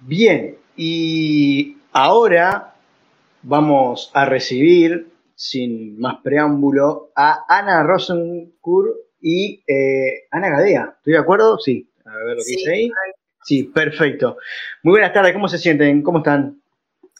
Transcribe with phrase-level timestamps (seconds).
[0.00, 2.74] Bien, y ahora
[3.42, 10.94] vamos a recibir, sin más preámbulo, a Ana Rosenkur y eh, Ana Gadea.
[10.98, 11.58] ¿Estoy de acuerdo?
[11.58, 11.88] Sí.
[12.04, 12.90] A ver lo que dice ahí.
[13.42, 14.36] Sí, perfecto.
[14.82, 16.02] Muy buenas tardes, ¿cómo se sienten?
[16.02, 16.60] ¿Cómo están?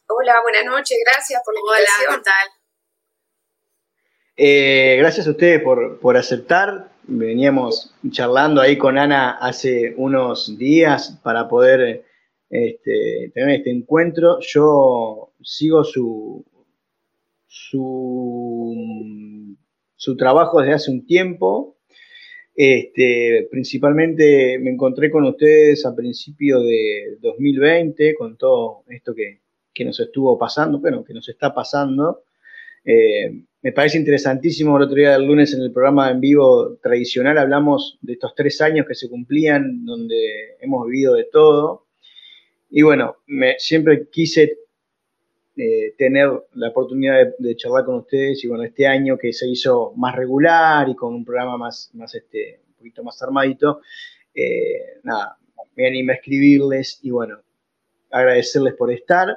[0.08, 2.08] Hola, buenas noches, gracias por la invitación.
[2.08, 2.48] Hola, ¿qué tal?
[4.36, 6.88] Eh, gracias a ustedes por, por aceptar.
[7.04, 12.04] Veníamos charlando ahí con Ana hace unos días para poder
[12.50, 14.38] este, tener este encuentro.
[14.41, 16.45] Yo sigo su,
[17.46, 18.74] su,
[19.95, 21.77] su trabajo desde hace un tiempo.
[22.54, 29.40] Este, principalmente me encontré con ustedes a principios de 2020, con todo esto que,
[29.74, 32.23] que nos estuvo pasando, bueno, que nos está pasando.
[32.82, 37.37] Eh, me parece interesantísimo, el otro día del lunes en el programa en vivo tradicional
[37.37, 41.85] hablamos de estos tres años que se cumplían, donde hemos vivido de todo.
[42.70, 43.16] Y bueno,
[43.59, 44.59] siempre quise
[45.57, 49.93] eh, tener la oportunidad de, charlar con ustedes y bueno, este año que se hizo
[49.96, 53.80] más regular y con un programa más, más este, un poquito más armadito,
[54.35, 55.38] eh, nada,
[55.77, 57.40] me animé a escribirles y bueno,
[58.10, 59.29] agradecerles por estar,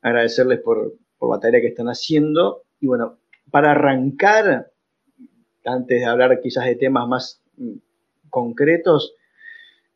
[0.00, 2.62] agradecerles por, por la tarea que están haciendo.
[2.80, 3.18] Y bueno,
[3.50, 4.70] para arrancar,
[5.64, 7.76] antes de hablar quizás de temas más mm,
[8.30, 9.14] concretos,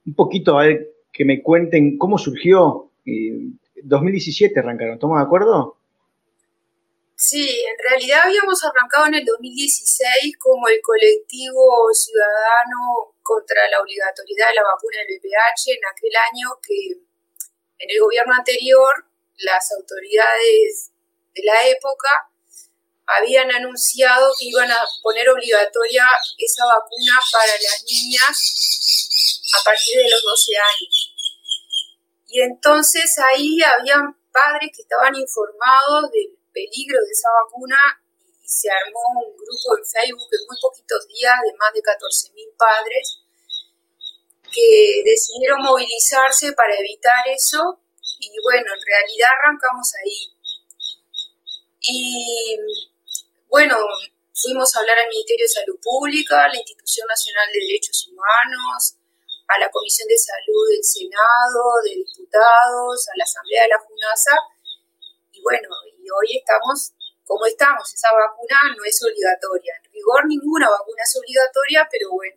[0.07, 2.91] un poquito a ver que me cuenten cómo surgió.
[3.83, 5.79] 2017 arrancaron, ¿estamos de acuerdo?
[7.15, 14.49] Sí, en realidad habíamos arrancado en el 2016 como el colectivo ciudadano contra la obligatoriedad
[14.49, 16.99] de la vacuna del VPH en aquel año que
[17.79, 19.07] en el gobierno anterior
[19.39, 20.91] las autoridades
[21.35, 22.11] de la época
[23.07, 26.05] habían anunciado que iban a poner obligatoria
[26.39, 29.04] esa vacuna para las niñas
[29.55, 31.15] a partir de los 12 años.
[32.27, 37.79] Y entonces ahí habían padres que estaban informados del peligro de esa vacuna
[38.43, 42.57] y se armó un grupo en Facebook en muy poquitos días de más de 14.000
[42.59, 43.21] padres
[44.53, 47.81] que decidieron movilizarse para evitar eso
[48.19, 50.35] y bueno, en realidad arrancamos ahí.
[51.81, 52.57] Y
[53.49, 53.77] bueno,
[54.33, 58.97] fuimos a hablar al Ministerio de Salud Pública, la Institución Nacional de Derechos Humanos,
[59.49, 64.37] a la Comisión de Salud del Senado, de Diputados, a la Asamblea de la FUNASA.
[65.33, 65.69] Y bueno,
[65.99, 66.95] y hoy estamos
[67.25, 67.93] como estamos.
[67.93, 69.75] Esa vacuna no es obligatoria.
[69.83, 72.37] En rigor, ninguna vacuna es obligatoria, pero bueno,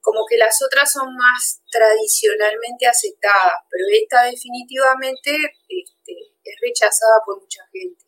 [0.00, 5.30] como que las otras son más tradicionalmente aceptadas, pero esta definitivamente
[5.68, 6.12] este,
[6.42, 8.02] es rechazada por mucha gente.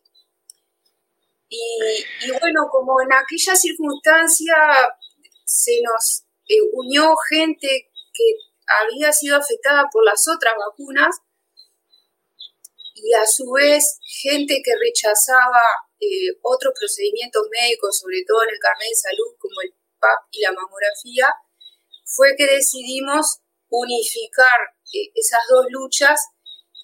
[1.47, 4.55] Y, bueno, como en aquella circunstancia
[5.45, 8.23] se nos eh, unió gente que
[8.67, 11.15] había sido afectada por las otras vacunas
[12.93, 15.61] y a su vez gente que rechazaba
[15.99, 20.41] eh, otros procedimientos médicos, sobre todo en el carnet de salud como el PAP y
[20.41, 21.27] la mamografía,
[22.05, 24.59] fue que decidimos unificar
[24.93, 26.19] eh, esas dos luchas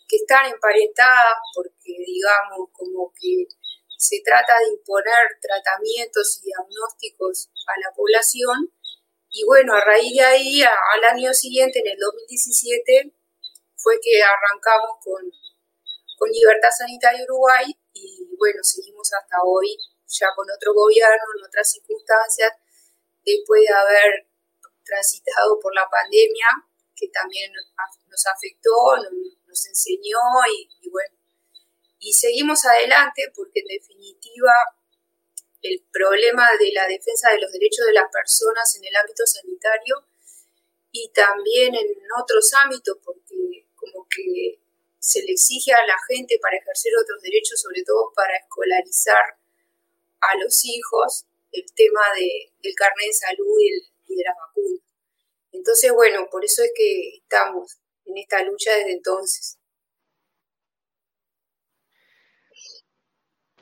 [0.07, 3.47] que están emparentadas porque digamos como que
[3.97, 8.73] se trata de imponer tratamientos y diagnósticos a la población.
[9.31, 13.13] Y bueno, a raíz de ahí, al año siguiente, en el 2017,
[13.77, 15.23] fue que arrancamos con,
[16.17, 19.77] con Libertad Sanitaria Uruguay y bueno, seguimos hasta hoy
[20.07, 22.51] ya con otro gobierno, en otras circunstancias,
[23.25, 24.27] después de haber
[24.83, 26.47] transitado por la pandemia,
[26.93, 28.97] que también nos afectó,
[29.47, 30.19] nos, enseñó
[30.81, 31.15] y bueno,
[31.99, 34.51] y seguimos adelante porque en definitiva
[35.61, 40.05] el problema de la defensa de los derechos de las personas en el ámbito sanitario
[40.91, 41.87] y también en
[42.21, 44.59] otros ámbitos porque como que
[44.99, 49.37] se le exige a la gente para ejercer otros derechos, sobre todo para escolarizar
[50.21, 54.35] a los hijos, el tema de, del carnet de salud y, el, y de las
[54.37, 54.81] vacunas.
[55.51, 59.57] Entonces, bueno, por eso es que estamos en esta lucha desde entonces.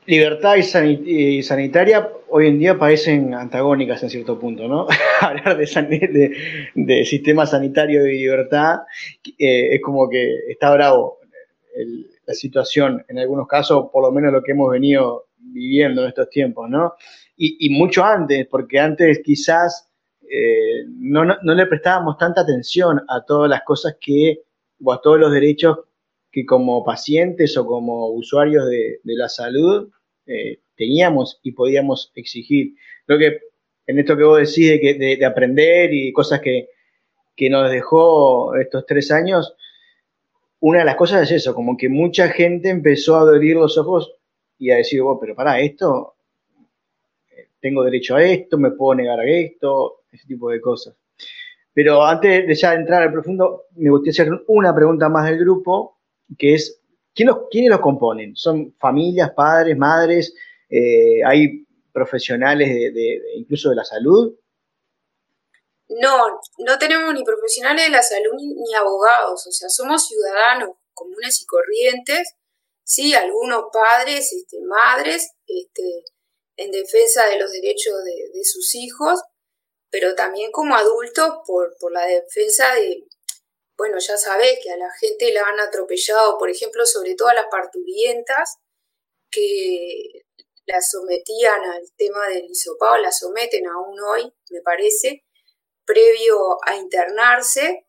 [0.10, 4.88] Libertad y, sanitaria hoy en día parecen antagónicas en cierto punto, ¿no?
[5.22, 8.80] Hablar de, sistema sanitario y libertad
[9.38, 11.20] eh, es como que está bravo
[12.26, 16.30] la situación, en algunos casos, por lo menos lo que hemos venido viviendo en estos
[16.30, 16.94] tiempos, ¿no?
[17.38, 19.90] Y, mucho antes, porque antes quizás
[20.30, 24.42] eh, no, le prestábamos tanta atención a todas las cosas que,
[24.84, 25.78] o a todos los derechos
[26.32, 29.90] que como pacientes o como usuarios de la salud
[30.30, 32.76] eh, teníamos y podíamos exigir.
[33.06, 33.40] Creo que
[33.88, 36.70] en esto que vos decís de, de, aprender y cosas que,
[37.50, 39.56] nos dejó estos tres años,
[40.60, 44.14] una de las cosas es eso, como que mucha gente empezó a abrir los ojos
[44.60, 46.16] y a decir, oh, pero para esto,
[47.32, 50.96] eh, tengo derecho a esto, me puedo negar a esto, ese tipo de cosas.
[51.74, 55.98] Pero antes de ya entrar al profundo, me gustaría hacer una pregunta más del grupo,
[56.38, 56.79] que es,
[57.20, 58.36] ¿quién ¿quiénes los componen?
[58.36, 60.34] ¿Son familias, padres, madres?
[60.70, 62.70] Eh, ¿Hay profesionales
[63.36, 64.36] incluso de la salud?
[65.90, 71.42] No, no tenemos ni profesionales de la salud ni, abogados, o sea, somos ciudadanos comunes
[71.42, 72.36] y corrientes,
[72.84, 76.04] sí, algunos padres, este, madres, este,
[76.58, 79.20] en defensa de los derechos de, sus hijos,
[79.90, 83.08] pero también como adultos por la defensa de,
[83.80, 87.34] bueno, ya sabés que a la gente la han atropellado, por ejemplo, sobre todo a
[87.34, 88.58] las parturientas,
[89.32, 90.26] que
[90.66, 95.24] la sometían al tema del hisopado, la someten aún hoy, me parece,
[95.86, 97.88] previo a internarse.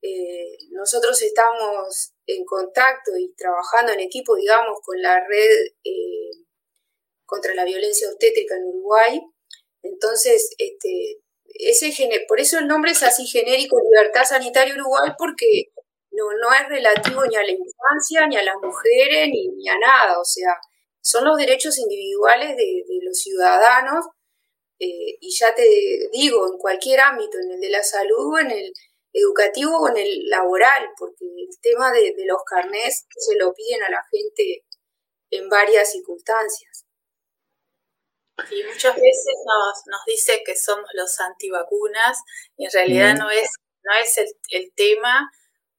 [0.00, 6.30] Eh, nosotros estamos en contacto y trabajando en equipo, digamos, con la red eh,
[7.26, 9.20] contra la violencia obstétrica en Uruguay.
[9.82, 11.20] Entonces, este,
[11.54, 11.92] ese
[12.28, 15.70] por eso el nombre es así genérico, Libertad Sanitaria Uruguay, porque
[16.10, 20.20] no, no es relativo ni a la infancia, ni a las mujeres, ni, a nada.
[20.20, 20.54] O sea,
[21.00, 24.06] son los derechos individuales de, los ciudadanos.
[24.78, 25.66] Eh, y ya te
[26.12, 28.72] digo, en cualquier ámbito, en el de la salud, en el
[29.12, 33.82] educativo o en el laboral, porque el tema de, de los carnés se lo piden
[33.82, 34.64] a la gente
[35.30, 36.75] en varias circunstancias.
[38.50, 42.18] Y muchas veces nos, nos dice que somos los antivacunas
[42.56, 43.48] y en realidad no es,
[43.82, 45.30] no es el, el, tema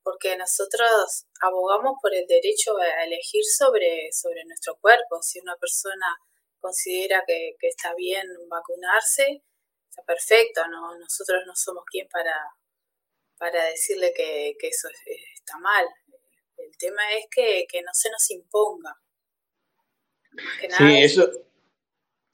[0.01, 5.21] porque nosotros abogamos por el derecho a elegir sobre, sobre nuestro cuerpo.
[5.21, 6.17] Si una persona
[6.59, 9.43] considera que, que está bien vacunarse,
[9.89, 10.97] está perfecto, ¿no?
[10.97, 12.35] nosotros no somos quien para,
[13.37, 14.87] para decirle que, que eso
[15.35, 15.85] está mal.
[16.57, 18.99] El tema es que, que no se nos imponga.
[20.77, 21.29] sí, eso,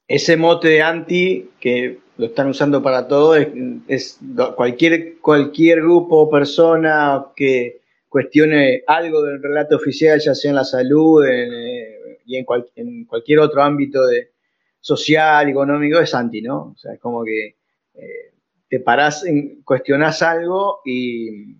[0.06, 4.20] ese mote de anti que lo están usando para todo es,
[4.56, 10.64] cualquier, cualquier grupo o persona que cuestione algo del relato oficial, ya sea en la
[10.64, 12.46] salud eh, y en,
[12.76, 14.30] en, cualquier otro ámbito de
[14.78, 16.72] social, económico, es anti, ¿no?
[16.74, 17.56] O sea, es como que
[17.94, 18.34] eh,
[18.68, 21.56] te parás, en, cuestionás algo y,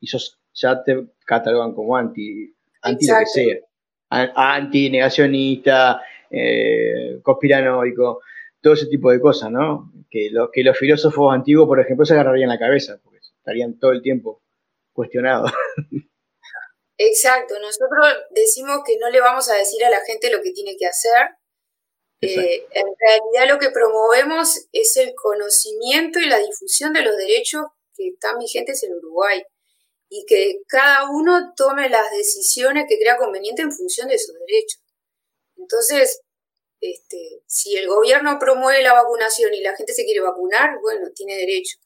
[0.00, 0.08] y
[0.52, 3.56] ya te catalogan como anti, anti lo que sea.
[4.10, 8.20] Anti, negacionista, eh, conspiranoico,
[8.60, 9.92] todo ese tipo de cosas, ¿no?
[10.10, 14.02] Que, que los filósofos antiguos, por ejemplo, se agarrarían la cabeza, porque estarían todo el
[14.02, 14.42] tiempo
[14.92, 15.50] cuestionados.
[16.98, 20.76] Exacto, nosotros decimos que no le vamos a decir a la gente lo que tiene
[20.76, 21.30] que hacer.
[22.20, 27.62] Eh, en realidad lo que promovemos es el conocimiento y la difusión de los derechos
[27.94, 29.42] que están vigentes en Uruguay
[30.10, 34.79] y que cada uno tome las decisiones que crea conveniente en función de sus derechos.
[35.60, 36.22] Entonces,
[36.80, 41.36] este, si el gobierno promueve la vacunación y la gente se quiere vacunar, bueno, tiene
[41.36, 41.78] derecho.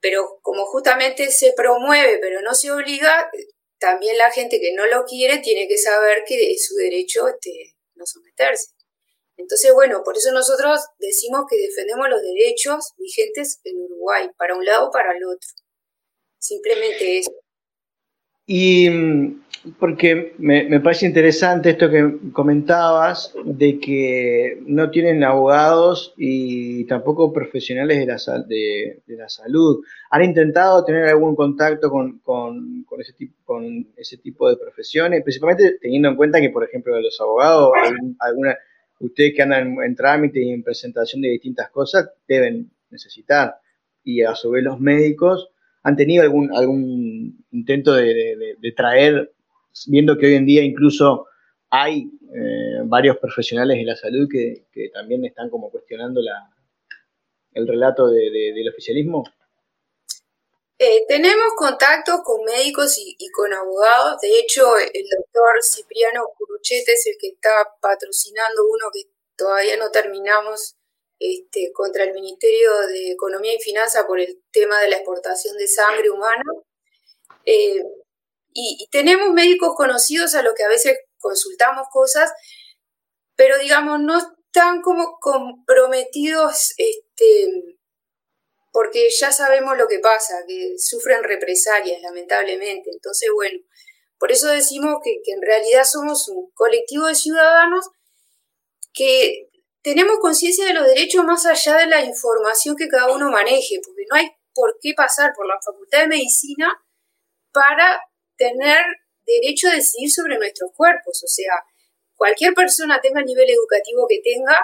[0.00, 3.30] Pero como justamente se promueve, pero no se obliga,
[3.78, 7.74] también la gente que no lo quiere tiene que saber que es su derecho este,
[7.94, 8.68] no someterse.
[9.36, 14.64] Entonces, bueno, por eso nosotros decimos que defendemos los derechos vigentes en Uruguay, para un
[14.64, 15.48] lado o para el otro.
[16.38, 17.32] Simplemente eso.
[18.46, 19.45] Y mm,
[19.78, 27.98] porque me, parece interesante esto que comentabas, de que no tienen abogados y tampoco profesionales
[27.98, 29.82] de la, de, la salud.
[30.10, 32.20] ¿Han intentado tener algún contacto con,
[32.98, 35.22] ese tipo, con ese tipo de profesiones?
[35.22, 37.72] Principalmente teniendo en cuenta que, por ejemplo, los abogados,
[38.18, 38.56] alguna,
[39.00, 43.56] ustedes que andan en, trámite y en presentación de distintas cosas, deben necesitar.
[44.04, 45.48] Y a su vez los médicos
[45.82, 49.32] han tenido algún, algún intento de traer
[49.86, 51.26] viendo que hoy en día incluso
[51.70, 56.20] hay eh, varios profesionales de la salud que, también están como cuestionando
[57.52, 59.24] el relato del oficialismo?
[60.78, 64.20] Eh, tenemos contactos con médicos y, con abogados.
[64.20, 69.90] De hecho, el doctor Cipriano Curuchete es el que está patrocinando uno que todavía no
[69.90, 70.76] terminamos
[71.18, 75.66] este, contra el Ministerio de Economía y Finanzas por el tema de la exportación de
[75.66, 76.44] sangre humana.
[77.46, 77.82] Eh,
[78.56, 82.32] y, tenemos médicos conocidos a los que a veces consultamos cosas,
[83.36, 87.76] pero digamos, no están como comprometidos, este,
[88.72, 92.90] porque ya sabemos lo que pasa, que sufren represalias, lamentablemente.
[92.90, 93.58] Entonces, bueno,
[94.18, 97.90] por eso decimos que, que en realidad somos un colectivo de ciudadanos
[98.94, 99.50] que
[99.82, 104.04] tenemos conciencia de los derechos más allá de la información que cada uno maneje, porque
[104.10, 106.72] no hay por qué pasar por la Facultad de Medicina
[107.52, 108.00] para
[108.36, 108.84] tener
[109.24, 111.22] derecho a decidir sobre nuestros cuerpos.
[111.24, 111.52] O sea,
[112.14, 114.60] cualquier persona tenga el nivel educativo que tenga,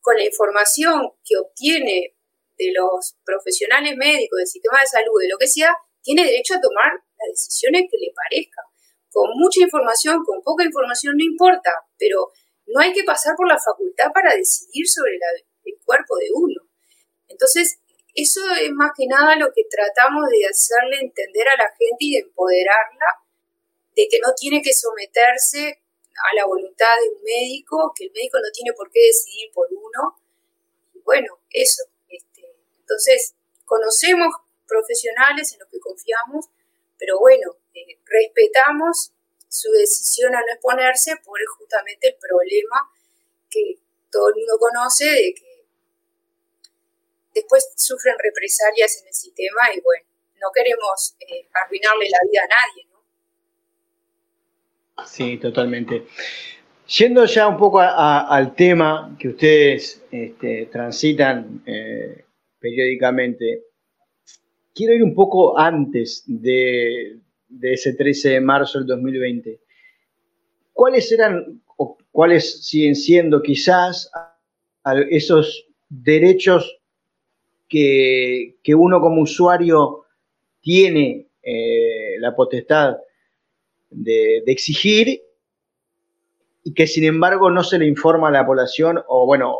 [0.00, 2.14] con la información que obtiene
[2.56, 6.60] de los profesionales médicos, del sistema de salud, de lo que sea, tiene derecho a
[6.60, 8.64] tomar las decisiones que le parezcan.
[9.10, 12.30] Con mucha información, con poca información, no importa, pero
[12.66, 16.60] no hay que pasar por la facultad para decidir sobre el cuerpo de uno.
[17.28, 17.80] Entonces,
[18.22, 22.12] eso es más que nada lo que tratamos de hacerle entender a la gente y
[22.14, 23.22] de empoderarla
[23.94, 25.82] de que no tiene que someterse
[26.14, 29.68] a la voluntad de un médico, que el médico no tiene por qué decidir por
[29.70, 30.18] uno.
[30.94, 31.84] Y bueno, eso.
[32.08, 32.42] Este,
[32.80, 33.34] entonces,
[33.64, 34.34] conocemos
[34.66, 36.46] profesionales en los que confiamos,
[36.98, 39.12] pero bueno, eh, respetamos
[39.48, 42.90] su decisión a no exponerse por justamente el problema
[43.50, 43.78] que
[44.10, 45.47] todo el mundo conoce de que
[47.40, 50.04] después sufren represalias en el sistema y bueno,
[50.40, 52.98] no queremos eh, arruinarle la vida a nadie, ¿no?
[55.06, 56.06] Sí, totalmente.
[56.86, 62.24] Yendo ya un poco al tema que ustedes este, transitan eh,
[62.58, 63.64] periódicamente,
[64.74, 67.18] quiero ir un poco antes de,
[67.60, 69.60] ese 13 de marzo del 2020.
[70.72, 74.10] ¿Cuáles eran o cuáles siguen siendo quizás
[75.10, 76.77] esos derechos
[77.68, 80.06] que, uno como usuario
[80.60, 82.96] tiene eh, la potestad
[83.90, 85.22] de, exigir
[86.64, 89.56] y que sin embargo no se le informa a la población o bueno,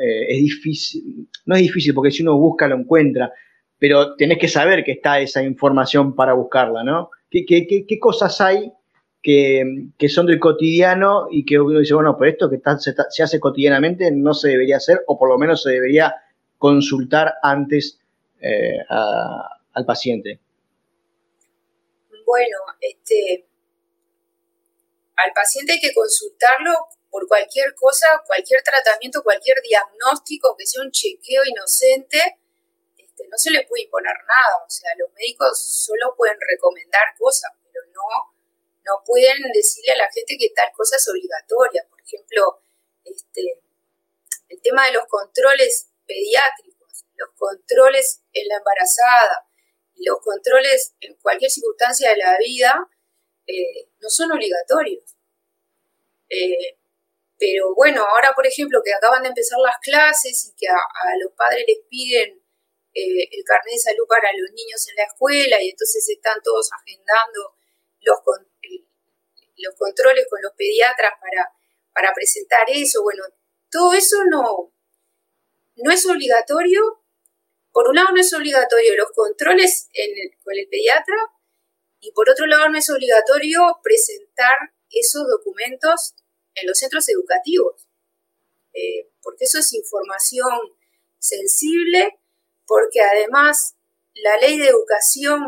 [0.00, 3.32] eh, es difícil, no es difícil porque si uno busca lo encuentra,
[3.78, 7.10] pero tenés que saber que está esa información para buscarla, ¿no?
[7.30, 8.72] ¿Qué, qué, cosas hay
[9.22, 14.10] que, son del cotidiano y que uno dice, bueno, pero esto que se, hace cotidianamente
[14.10, 16.14] no se debería hacer o por lo menos se debería
[16.58, 17.98] consultar antes
[18.40, 20.40] eh, al paciente?
[22.26, 23.46] Bueno, este,
[25.16, 26.72] al paciente hay que consultarlo
[27.10, 32.38] por cualquier cosa, cualquier tratamiento, cualquier diagnóstico, que sea un chequeo inocente,
[32.96, 34.62] este, no se le puede imponer nada.
[34.66, 38.34] O sea, los médicos solo pueden recomendar cosas, pero no,
[38.84, 41.86] no pueden decirle a la gente que tal cosa es obligatoria.
[41.88, 42.60] Por ejemplo,
[43.04, 43.60] este,
[44.50, 49.46] el tema de los controles pediátricos, los controles en la embarazada,
[49.96, 52.88] los controles en cualquier circunstancia de la vida
[53.46, 55.04] eh, no son obligatorios.
[56.30, 56.78] Eh,
[57.38, 61.32] pero bueno, ahora por ejemplo que acaban de empezar las clases y que a los
[61.34, 62.42] padres les piden
[62.94, 66.68] eh, el carnet de salud para los niños en la escuela y entonces están todos
[66.72, 67.54] agendando
[68.00, 68.18] los,
[69.56, 71.52] los controles con los pediatras para,
[71.94, 73.02] para presentar eso.
[73.02, 73.22] Bueno,
[73.70, 74.72] todo eso no,
[75.82, 77.02] no es obligatorio.
[77.72, 79.88] Por un lado no es obligatorio los controles
[80.42, 81.16] con el pediatra
[82.00, 84.56] y por otro lado no es obligatorio presentar
[84.90, 86.14] esos documentos
[86.54, 87.88] en los centros educativos,
[88.72, 90.76] eh, porque eso es información
[91.18, 92.18] sensible
[92.66, 93.76] porque además
[94.14, 95.40] la ley de educación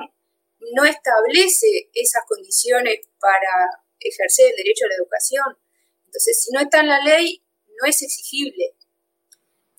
[0.73, 5.59] no establece esas condiciones para ejercer el derecho a la educación.
[6.07, 7.45] Entonces, si no está en la ley,
[7.81, 8.75] no es exigible.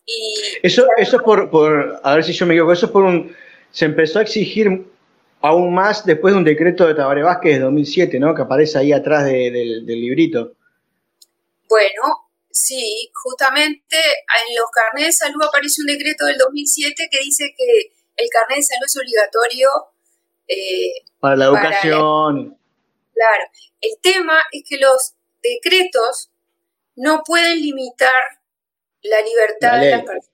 [0.05, 3.03] Y eso, eso es por, por, a ver si yo me equivoco, eso es por
[3.03, 3.35] un,
[3.71, 4.85] se empezó a exigir
[5.41, 8.35] aún más después de un decreto de Tabaré Vázquez de 2007, ¿no?
[8.35, 10.53] Que aparece ahí atrás del librito.
[11.69, 17.53] Bueno, Sí, justamente en los carnets de salud aparece un decreto del 2007 que dice
[17.57, 19.69] que el carnet de salud es obligatorio
[20.47, 22.57] eh, para la educación.
[23.13, 23.43] claro,
[23.79, 26.29] el tema es que los decretos
[26.95, 28.11] no pueden limitar
[29.01, 30.29] la libertad de las personas.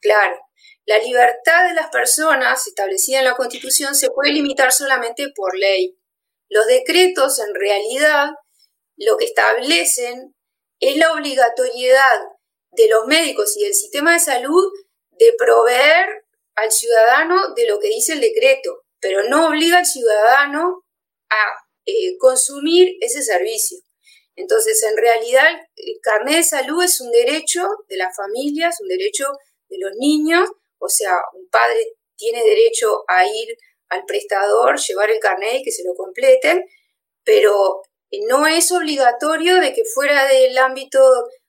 [0.00, 0.40] Claro,
[0.86, 5.98] la libertad de las personas establecida en la Constitución se puede limitar solamente por ley.
[6.48, 8.30] Los decretos en realidad
[8.96, 10.34] lo que establecen
[10.80, 12.20] es la obligatoriedad
[12.72, 14.72] de los médicos y del sistema de salud
[15.12, 16.24] de proveer
[16.56, 20.84] al ciudadano de lo que dice el decreto, pero no obliga al ciudadano
[21.30, 23.78] a eh, consumir ese servicio.
[24.40, 29.26] Entonces, en realidad, el carnet de salud es un derecho de las familias, un derecho
[29.68, 33.56] de los niños, o sea, un padre tiene derecho a ir
[33.90, 36.64] al prestador, llevar el carnet y que se lo completen,
[37.22, 37.82] pero
[38.28, 41.00] no es obligatorio de que fuera del ámbito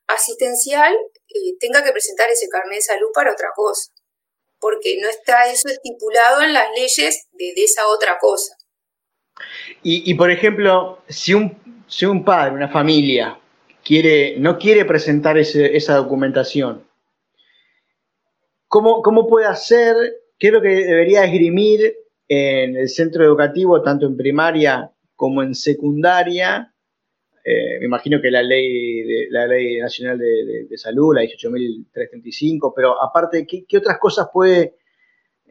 [0.08, 0.94] asistencial
[1.30, 3.92] eh, tenga que presentar ese carnet de salud para otra cosa,
[4.60, 8.56] porque no está eso estipulado en las leyes de, esa otra cosa.
[9.82, 13.38] Y, por ejemplo, si un, si un padre, una familia,
[13.84, 16.84] quiere, no quiere presentar esa documentación,
[18.70, 19.98] ¿cómo, ¿cómo puede hacer?
[20.40, 21.94] ¿Qué es lo que debería esgrimir
[22.30, 26.74] en el centro educativo, tanto en primaria como en secundaria,
[27.44, 33.46] eh, me imagino que la ley, la ley nacional de, salud, la 18.335, pero aparte,
[33.46, 34.76] ¿qué, otras cosas puede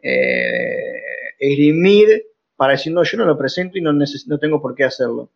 [0.01, 1.01] eh,
[1.37, 5.29] esgrimir para decir, no, yo no lo presento y no, no tengo por qué hacerlo?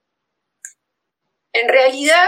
[1.56, 2.28] En realidad,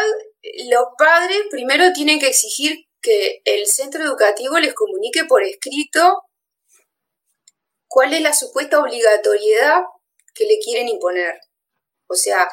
[0.69, 6.23] los padres primero tienen que exigir que el centro educativo les comunique por escrito
[7.89, 9.81] cuál es la supuesta obligatoriedad
[10.33, 11.41] que le quieren imponer.
[12.07, 12.47] O sea,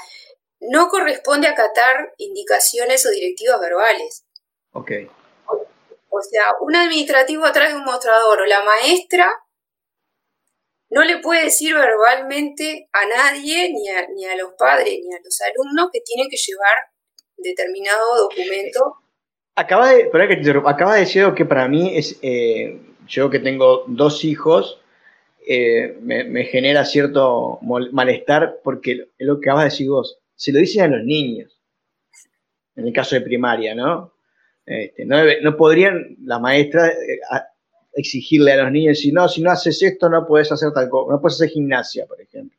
[0.59, 4.25] no corresponde acatar indicaciones o directivas verbales.
[4.73, 4.90] Ok.
[6.11, 9.33] O, sea, un administrativo atrás de un mostrador o la maestra
[10.95, 15.19] no le puede decir verbalmente a nadie, ni a, ni a los padres, ni a
[15.25, 16.75] los alumnos, que tienen que llevar
[17.37, 18.95] determinado documento.
[19.57, 20.09] Acaba de,
[20.65, 24.81] acaba de decir que para mí es, eh, yo que tengo dos hijos,
[25.47, 27.59] eh, me, genera cierto
[27.93, 31.61] malestar porque es lo que acabas de decir vos se lo dicen a los niños,
[32.77, 34.15] en el caso de primaria, ¿no?
[34.65, 37.21] Este, no, podrían la maestra eh,
[37.95, 41.13] exigirle a los niños, si no, si no haces esto, no puedes hacer tal cosa,
[41.13, 42.59] no puedes hacer gimnasia, por ejemplo.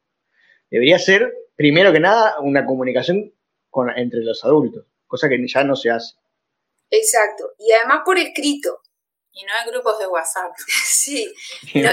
[0.70, 3.34] Debería ser, primero que nada, una comunicación
[3.70, 6.16] con, entre los adultos, cosa que ya no se hace.
[6.90, 8.80] Exacto, y además por escrito.
[9.32, 10.54] Y no hay grupos de WhatsApp.
[10.86, 11.34] sí,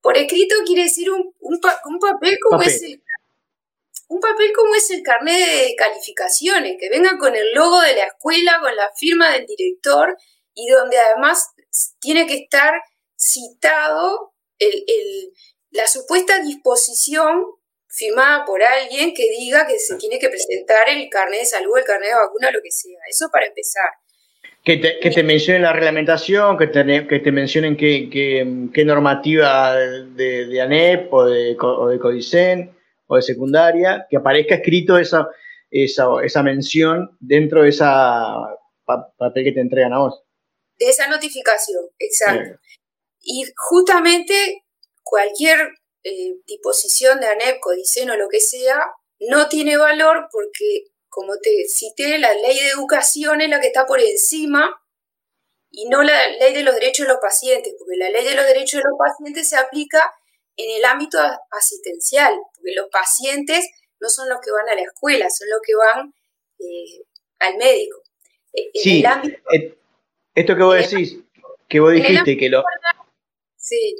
[0.00, 1.60] por escrito quiere decir un, un,
[2.00, 3.00] papel como ese
[4.12, 8.04] un papel como es el carnet de calificaciones, que venga con el logo de la
[8.04, 10.16] escuela, con la firma del director
[10.54, 11.48] y donde además
[12.00, 12.74] tiene que estar
[13.16, 14.32] citado
[15.70, 17.44] la supuesta disposición
[17.88, 21.84] firmada por alguien que diga que se tiene que presentar el carnet de salud, el
[21.84, 22.98] carnet de vacuna, lo que sea.
[23.08, 23.90] Eso para empezar.
[24.64, 30.60] Que te, que te mencionen la reglamentación, que te, que te mencionen qué, normativa de,
[30.60, 32.70] ANEP o de, o de CODICEN
[33.08, 35.28] o de secundaria, que aparezca escrito esa,
[35.70, 38.36] esa, mención dentro de esa
[38.84, 40.22] papel que te entregan a vos.
[40.82, 42.58] De esa notificación, exacto.
[43.20, 44.64] Y justamente
[45.04, 45.58] cualquier
[46.02, 51.68] eh, disposición de ANEP, CODICEN o lo que sea, no tiene valor porque, como te
[51.68, 54.76] cité, la ley de educación es la que está por encima
[55.70, 58.44] y no la ley de los derechos de los pacientes, porque la ley de los
[58.44, 60.12] derechos de los pacientes se aplica
[60.56, 61.18] en el ámbito
[61.50, 63.68] asistencial, porque los pacientes
[64.00, 66.12] no son los que van a la escuela, son los que van
[66.58, 67.04] eh,
[67.38, 68.02] al médico.
[68.52, 69.04] E, sí,
[69.52, 69.78] eh,
[70.34, 71.18] esto que vos decís,
[71.68, 72.64] que vos dijiste que lo...
[73.56, 73.96] Sí.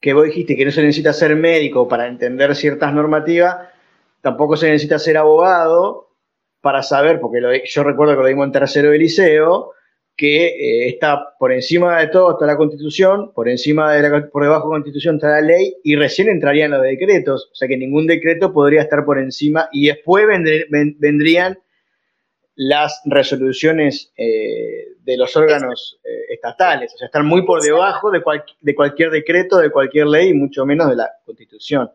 [0.00, 3.68] Que vos dijiste que no se necesita ser médico para entender ciertas normativas,
[4.20, 6.10] tampoco se necesita ser abogado
[6.60, 9.72] para saber, porque yo recuerdo que lo dimos en tercero de liceo,
[10.16, 14.42] que eh, está por encima de todo está la Constitución, por encima de la, por
[14.42, 17.76] debajo de la Constitución está la ley y recién entrarían los decretos, o sea que
[17.76, 20.26] ningún decreto podría estar por encima y después
[20.98, 21.58] vendrían
[22.54, 28.20] las resoluciones eh, de los órganos eh, estatales, o sea, están muy por debajo de,
[28.60, 31.88] de cualquier decreto, de cualquier ley y mucho menos de la Constitución.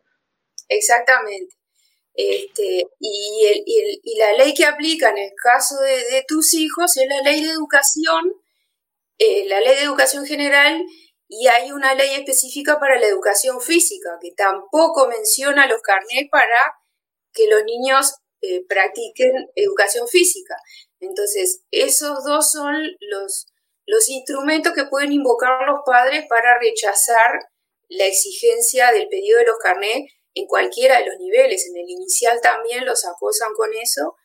[0.69, 1.53] Exactamente.
[2.13, 7.43] Este, y, la ley que aplica en el caso de, tus hijos es la ley
[7.43, 8.31] de educación,
[9.17, 10.81] eh, la ley de educación general,
[11.27, 16.77] y hay una ley específica para la educación física, que tampoco menciona los carnets para
[17.33, 20.55] que los niños eh, practiquen educación física.
[21.01, 23.47] Entonces, esos dos son los,
[23.85, 27.49] los instrumentos que pueden invocar los padres para rechazar
[27.89, 31.67] la exigencia del pedido de los carnets en cualquiera de los niveles.
[31.67, 34.15] En el inicial también los acosan con eso,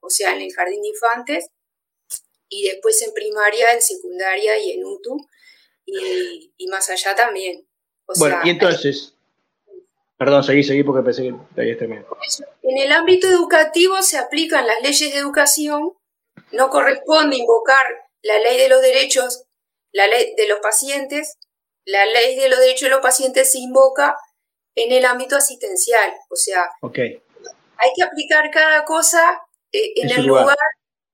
[0.00, 1.48] o sea, en el jardín de infantes,
[2.48, 5.16] y después en primaria, en secundaria y en UTU,
[5.86, 7.66] y, más allá también.
[8.18, 9.14] bueno, y entonces,
[10.18, 12.16] perdón, seguí, seguí porque pensé que te habías terminado.
[12.62, 15.92] En el ámbito educativo se aplican las leyes de educación,
[16.52, 17.86] no corresponde invocar
[18.22, 19.44] la ley de los derechos,
[19.92, 21.38] la ley de los pacientes,
[21.84, 24.16] la ley de los derechos de los pacientes se invoca
[24.74, 26.12] en el ámbito asistencial.
[26.30, 26.68] O sea,
[27.78, 29.40] hay que aplicar cada cosa
[29.72, 30.56] eh, en, el lugar.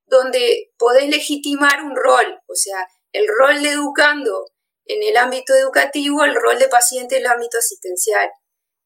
[0.06, 2.40] donde podés legitimar un rol.
[2.46, 4.46] O sea, el rol de educando
[4.86, 8.30] en el ámbito educativo, el rol de paciente en el ámbito asistencial.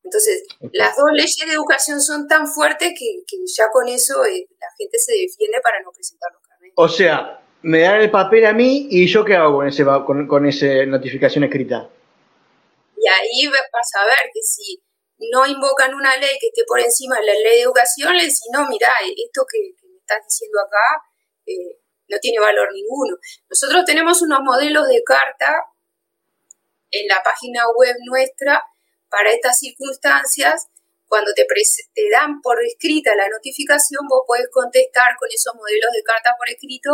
[0.07, 3.25] Entonces, las dos leyes de educación son tan fuertes que,
[3.57, 6.75] ya con eso eh, la gente se defiende para no presentar los carnetes.
[6.77, 10.29] O sea, me dan el papel a mí y yo qué hago con ese con,
[10.29, 11.90] con esa notificación escrita.
[12.97, 14.81] Y ahí vas a ver que si
[15.33, 18.47] no invocan una ley que esté por encima de la ley de educación, le dicen,
[18.53, 21.03] no, mira, esto que, me estás diciendo acá
[21.47, 23.16] eh, no tiene valor ninguno.
[23.51, 25.64] Nosotros tenemos unos modelos de carta
[26.92, 28.62] en la página web nuestra
[29.11, 30.69] para estas circunstancias,
[31.07, 36.03] cuando te, te dan por escrita la notificación, vos podés contestar con esos modelos de
[36.03, 36.90] carta por escrito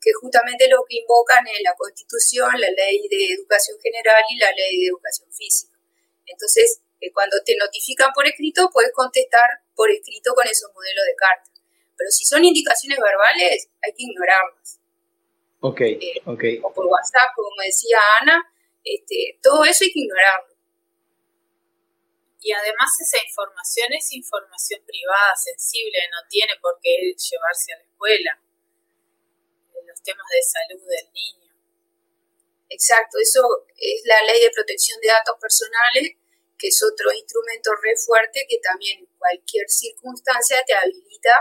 [0.00, 4.52] que justamente lo que invocan es la Constitución, la Ley de Educación General y la
[4.52, 5.72] Ley de Educación Física.
[6.26, 11.16] Entonces, eh, cuando te notifican por escrito, puedes contestar por escrito con esos modelos de
[11.16, 11.50] carta.
[11.96, 14.80] Pero si son indicaciones verbales, hay que ignorarlas.
[15.60, 16.44] Ok, eh, ok.
[16.62, 18.44] O por WhatsApp, como decía Ana,
[18.84, 20.53] este, todo eso hay que ignorarlo.
[22.44, 27.84] Y además esa información es información privada, sensible, no tiene por qué llevarse a la
[27.84, 28.44] escuela
[30.04, 31.50] temas de salud del niño.
[32.68, 33.40] Exacto, eso
[33.76, 36.16] es la ley de protección de datos personales,
[36.58, 41.34] que es otro instrumento re fuerte que también en cualquier circunstancia te habilita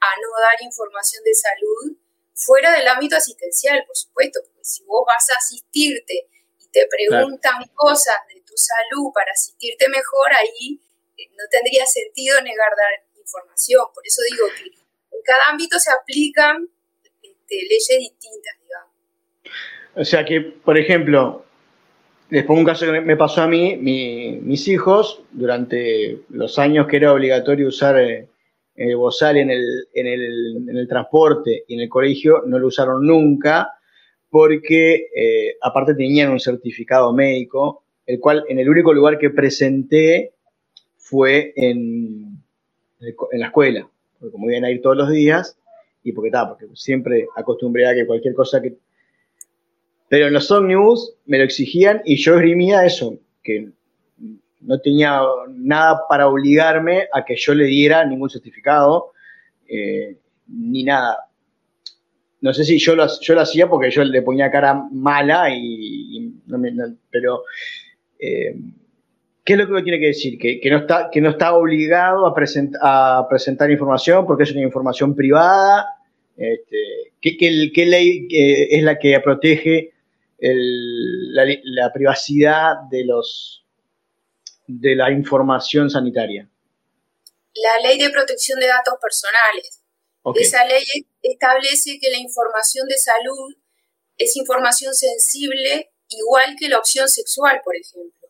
[0.00, 1.96] a no dar información de salud
[2.34, 6.28] fuera del ámbito asistencial, por supuesto, porque si vos vas a asistirte
[6.58, 10.80] y te preguntan cosas de tu salud para asistirte mejor, ahí
[11.16, 13.84] eh, no tendría sentido negar dar información.
[13.94, 16.68] Por eso digo que en cada ámbito se aplican
[17.48, 18.90] leyes distintas, digamos.
[19.96, 21.44] O sea que, por ejemplo,
[22.30, 26.96] les pongo un caso que me pasó a mí, mis hijos, durante los años que
[26.96, 28.28] era obligatorio usar eh,
[28.76, 32.68] el bozal en el, en, el, en el, transporte y en el colegio, no lo
[32.68, 33.72] usaron nunca,
[34.30, 40.32] porque eh, aparte tenían un certificado médico, el cual en el único lugar que presenté
[40.96, 42.42] fue en,
[43.00, 45.56] en la escuela, porque como iban a ir todos los días,
[46.02, 48.76] y porque está, porque siempre acostumbré a que cualquier cosa que...
[50.08, 53.68] Pero en los ómnibus me lo exigían y yo esgrimía eso, que
[54.60, 55.20] no tenía
[55.50, 59.12] nada para obligarme a que yo le diera ningún certificado,
[59.68, 60.16] eh,
[60.48, 61.26] ni nada.
[62.40, 66.32] No sé si yo lo, yo lo hacía porque yo le ponía cara mala y,
[67.10, 67.44] pero
[68.20, 68.54] eh,
[69.44, 70.38] ¿qué es lo que me tiene que decir?
[70.38, 72.34] Que, no, está, que no está obligado a,
[72.82, 75.96] a presentar información porque es una información privada
[76.40, 79.92] este, ¿qué, ley es la que protege
[80.38, 83.66] la, privacidad de, los,
[84.66, 86.48] de la información sanitaria?
[87.54, 89.82] La ley de protección de datos personales.
[90.34, 90.82] Esa ley
[91.20, 93.54] establece que la información de salud
[94.16, 98.28] es información sensible igual que la opción sexual, por ejemplo.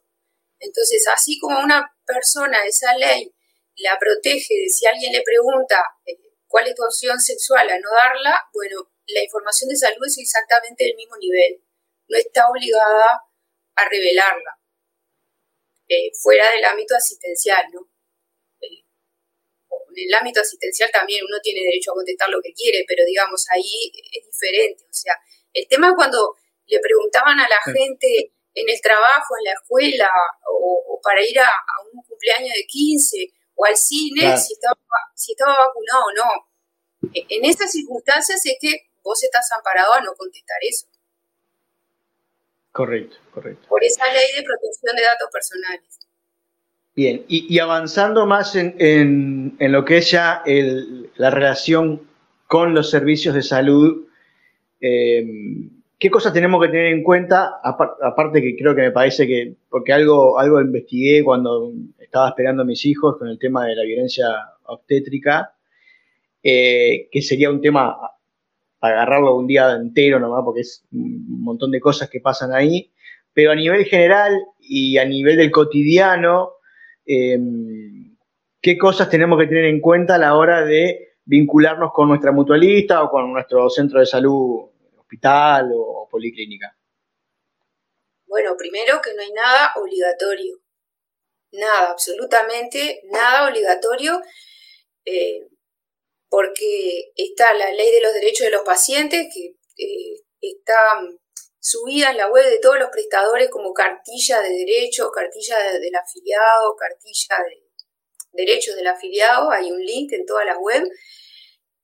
[0.58, 3.34] Entonces, así como una persona esa ley
[3.80, 7.88] la protege de si alguien le pregunta eh, cuál es tu opción sexual a no
[7.90, 11.62] darla, bueno, la información de salud es exactamente del mismo nivel.
[12.08, 13.24] No está obligada
[13.76, 14.58] a revelarla.
[15.88, 17.80] Eh, fuera del ámbito asistencial, ¿no?
[18.60, 18.84] Eh,
[19.96, 23.44] en el ámbito asistencial también uno tiene derecho a contestar lo que quiere, pero digamos,
[23.50, 24.84] ahí es diferente.
[24.84, 25.14] O sea,
[25.52, 26.36] el tema cuando
[26.70, 30.10] le preguntaban a la gente en el trabajo, en la escuela,
[30.46, 34.76] o, para ir a, a, un cumpleaños de 15, o al cine si, estaba,
[35.14, 37.10] si estaba vacunado o no.
[37.14, 40.86] E, en estas circunstancias es que vos estás amparado a no contestar eso.
[42.72, 43.68] Correcto, correcto.
[43.68, 45.98] Por esa ley de protección de datos personales.
[46.94, 52.08] Bien, y, avanzando más en, lo que es ya la relación
[52.46, 54.06] con los servicios de salud,
[54.80, 55.24] eh,
[56.00, 57.60] ¿qué cosas tenemos que tener en cuenta?
[57.62, 62.64] Aparte que creo que me parece que, porque algo, algo investigué cuando estaba esperando a
[62.64, 64.26] mis hijos con el tema de la violencia
[64.64, 65.54] obstétrica,
[66.42, 67.98] eh, que sería un tema
[68.80, 72.90] agarrarlo un día entero nomás, porque es un montón de cosas que pasan ahí,
[73.34, 76.52] pero a nivel general y a nivel del cotidiano,
[77.04, 78.16] em,
[78.62, 83.02] ¿qué cosas tenemos que tener en cuenta a la hora de vincularnos con nuestra mutualista
[83.02, 84.70] o con nuestro centro de salud,
[85.74, 86.76] o policlínica?
[88.26, 90.60] Bueno, primero que no hay nada obligatorio.
[91.52, 94.20] Nada, absolutamente nada obligatorio,
[95.04, 95.48] eh,
[96.28, 101.00] porque está la ley de los derechos de los pacientes, que eh, está
[101.58, 106.76] subida en la web de todos los prestadores como cartilla de derechos, cartilla del afiliado,
[106.76, 107.70] cartilla de
[108.32, 110.84] derechos del afiliado, hay un link en toda la web,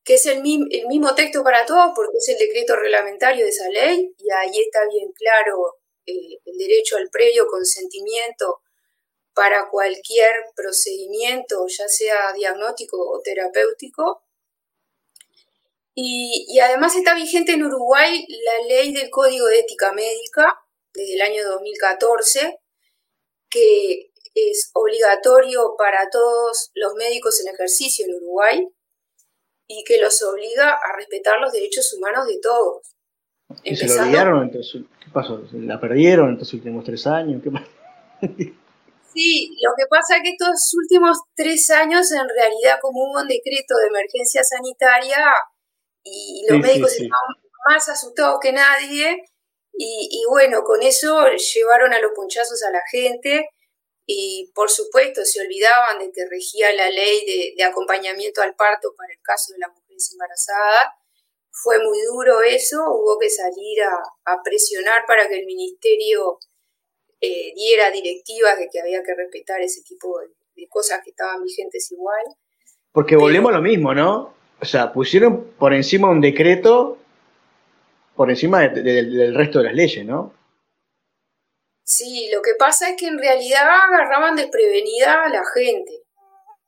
[0.06, 4.14] que es el, mismo texto para todos porque es el decreto reglamentario de esa ley
[4.16, 8.60] y ahí está bien claro eh, el derecho al previo consentimiento
[9.34, 14.22] para cualquier procedimiento, ya sea diagnóstico o terapéutico.
[15.94, 20.56] Y, además está vigente en Uruguay la ley del Código de Ética Médica
[20.94, 22.60] desde el año 2014,
[23.50, 28.75] que es obligatorio para todos los médicos en ejercicio en Uruguay
[29.66, 32.94] y que los obliga a respetar los derechos humanos de todos.
[33.62, 34.50] ¿Y se lo olvidaron?
[34.50, 35.42] ¿Qué pasó?
[35.52, 37.42] ¿La perdieron en estos últimos tres años?
[37.42, 37.66] ¿Qué pasó?
[39.14, 43.28] Sí, lo que pasa es que estos últimos tres años, en realidad, como hubo un
[43.28, 45.24] decreto de emergencia sanitaria
[46.02, 47.34] y los médicos estaban
[47.68, 49.24] más asustados que nadie,
[49.78, 53.48] y, bueno, con eso llevaron a los punchazos a la gente
[54.06, 59.12] y por supuesto se olvidaban de que regía la ley de, acompañamiento al parto para
[59.12, 60.94] el caso de las mujeres embarazadas.
[61.50, 66.38] Fue muy duro eso, hubo que salir a, presionar para que el ministerio
[67.20, 71.90] eh, diera directivas de que había que respetar ese tipo de, cosas que estaban vigentes
[71.90, 72.24] igual.
[72.92, 74.34] Porque volvemos a lo mismo, ¿no?
[74.60, 76.98] O sea, pusieron por encima un decreto
[78.14, 80.32] por encima del resto de las leyes, ¿no?
[81.88, 86.02] Sí, lo que pasa es que en realidad agarraban desprevenida a la gente,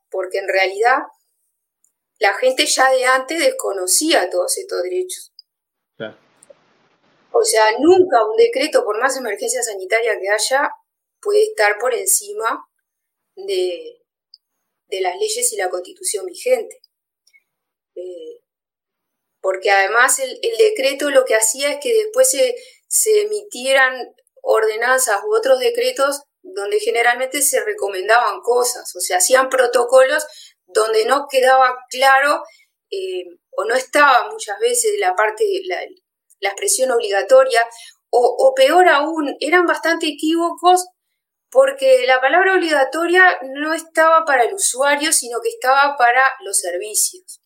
[0.09, 0.99] porque en realidad
[2.19, 5.33] la gente ya de antes desconocía todos estos derechos.
[7.31, 10.71] O sea, nunca un decreto, por más emergencia sanitaria que haya,
[11.21, 12.65] puede estar por encima
[13.35, 14.01] de,
[14.89, 16.81] las leyes y la constitución vigente.
[17.95, 18.41] Eh,
[19.41, 25.59] porque además el, decreto lo que hacía es que después se, emitieran ordenanzas u otros
[25.59, 30.25] decretos donde generalmente se recomendaban cosas, o sea, hacían protocolos
[30.65, 32.43] donde no quedaba claro
[32.91, 35.77] eh, o no estaba muchas veces la parte, la,
[36.39, 37.61] la expresión obligatoria,
[38.09, 40.87] o, o, peor aún, eran bastante equívocos
[41.51, 47.41] porque la palabra obligatoria no estaba para el usuario, sino que estaba para los servicios.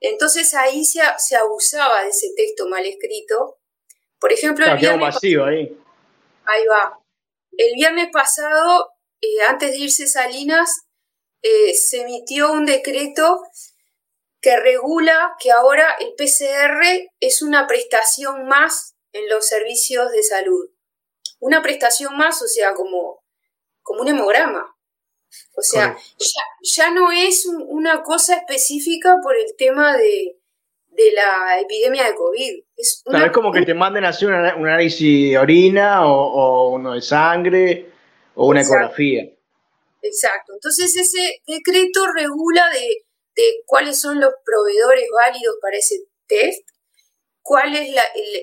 [0.00, 1.00] Entonces ahí se,
[1.36, 3.58] abusaba de ese texto mal escrito.
[4.20, 5.76] Por ejemplo, el viernes, ahí.
[6.46, 7.00] Ahí va.
[7.52, 10.86] El viernes pasado, eh, antes de irse Salinas,
[11.42, 13.42] eh, se emitió un decreto
[14.40, 20.70] que regula que ahora el PCR es una prestación más en los servicios de salud.
[21.40, 23.24] Una prestación más, o sea, como,
[23.82, 24.76] como un hemograma.
[25.56, 25.96] O sea,
[26.60, 30.38] ya, no es una cosa específica por el tema de,
[31.12, 32.64] la epidemia de COVID.
[32.76, 37.90] Es, como que te manden a hacer un análisis de orina o, uno de sangre
[38.34, 39.22] o una ecografía.
[40.02, 40.52] Exacto.
[40.54, 43.04] Entonces ese decreto regula de,
[43.66, 46.66] cuáles son los proveedores válidos para ese test,
[47.42, 47.96] cuál es el,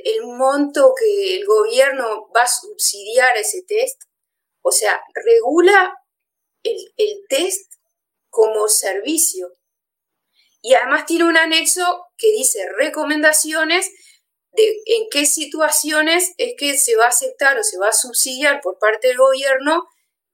[0.06, 4.04] el monto que el gobierno va a subsidiar a ese test.
[4.62, 5.94] O sea, regula
[6.64, 7.74] el, test
[8.30, 9.52] como servicio.
[10.64, 13.92] Y además tiene un anexo que dice recomendaciones
[14.54, 18.62] de en qué situaciones es que se va a aceptar o se va a subsidiar
[18.62, 19.84] por parte del gobierno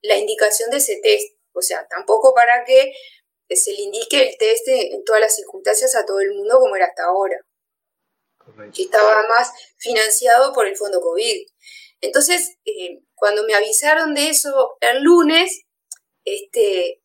[0.02, 1.34] la indicación de ese test.
[1.52, 2.92] O sea, tampoco para que
[3.50, 6.86] se le indique el test en todas las circunstancias a todo el mundo como era
[6.86, 7.36] hasta ahora.
[8.72, 11.44] Que estaba más financiado por el fondo COVID.
[12.02, 15.62] Entonces, eh, cuando me avisaron de eso el lunes,
[16.24, 17.02] este,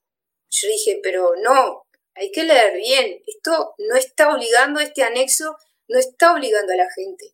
[0.51, 1.84] yo dije, pero no,
[2.15, 6.89] hay que leer bien, esto no está obligando, este anexo no está obligando a la
[6.95, 7.33] gente.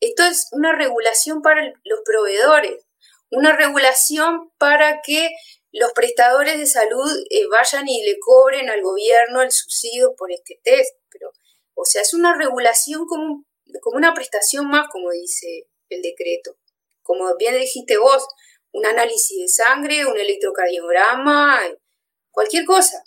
[0.00, 2.84] Esto es una regulación para los proveedores,
[3.30, 5.30] una regulación para que
[5.72, 10.60] los prestadores de salud eh, vayan y le cobren al gobierno el subsidio por este
[10.62, 10.96] test.
[11.10, 11.30] Pero,
[11.74, 13.44] o sea, es una regulación como,
[13.82, 16.56] como una prestación más, como dice el decreto.
[17.02, 18.26] Como bien dijiste vos,
[18.72, 21.60] un análisis de sangre, un electrocardiograma,
[22.30, 23.04] cualquier cosa.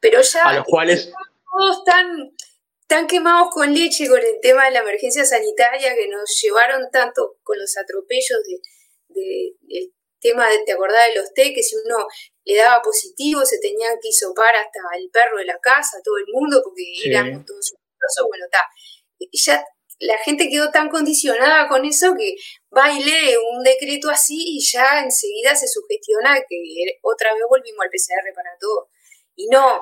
[0.00, 1.12] Pero ya a los cuales
[1.50, 2.36] todos tan,
[2.86, 7.38] tan quemados con leche con el tema de la emergencia sanitaria que nos llevaron tanto
[7.42, 8.38] con los atropellos
[9.08, 11.52] de, del tema de, ¿te acordás de los té?
[11.52, 12.06] Que si uno
[12.44, 16.26] le daba positivo se tenían que hisopar hasta el perro de la casa, todo el
[16.32, 17.74] mundo, porque éramos todos
[18.28, 18.64] bueno, está.
[19.32, 19.64] Ya
[20.00, 22.36] la gente quedó tan condicionada con eso que
[22.76, 26.56] va y lee un decreto así y ya enseguida se sugestiona que
[27.02, 28.88] otra vez volvimos al PCR para todo.
[29.40, 29.80] Y no.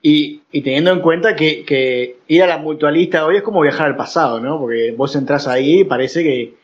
[0.00, 3.96] y, y, teniendo en cuenta que, ir a la mutualista hoy es como viajar al
[3.96, 4.58] pasado, ¿no?
[4.58, 6.56] Porque vos entras ahí y parece que,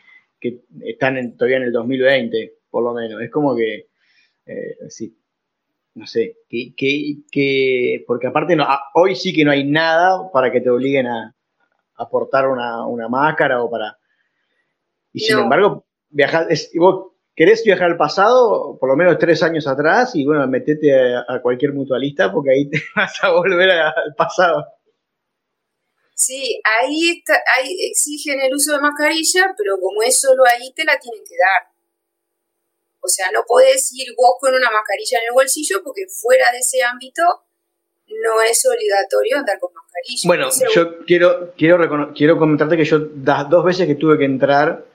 [0.85, 3.21] están todavía en el 2020, por lo menos.
[3.21, 3.89] Es como que.
[4.47, 5.15] Eh, sí.
[5.93, 6.37] No sé.
[6.49, 6.73] Que,
[7.31, 11.35] que, porque aparte, no, hoy sí que no hay nada para que te obliguen a,
[11.95, 13.97] aportar una, una máscara o para...
[15.13, 19.67] Y sin embargo, viajar, es, vos querés viajar al pasado, por lo menos tres años
[19.67, 24.65] atrás, y bueno, metete a, cualquier mutualista porque ahí te vas a volver al pasado.
[26.13, 30.85] Sí, ahí, está, ahí exigen el uso de mascarilla, pero como es solo ahí, te
[30.85, 31.75] la tienen que dar.
[33.01, 36.59] O sea, no podés ir vos con una mascarilla en el bolsillo porque fuera de
[36.59, 37.21] ese ámbito
[38.07, 40.21] no es obligatorio andar con mascarilla.
[40.25, 44.85] Bueno, yo quiero, quiero, quiero comentarte que yo las dos veces que tuve que entrar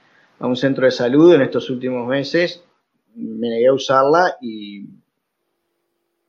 [0.41, 2.63] a un centro de salud en estos últimos meses,
[3.15, 4.85] me negué a usarla y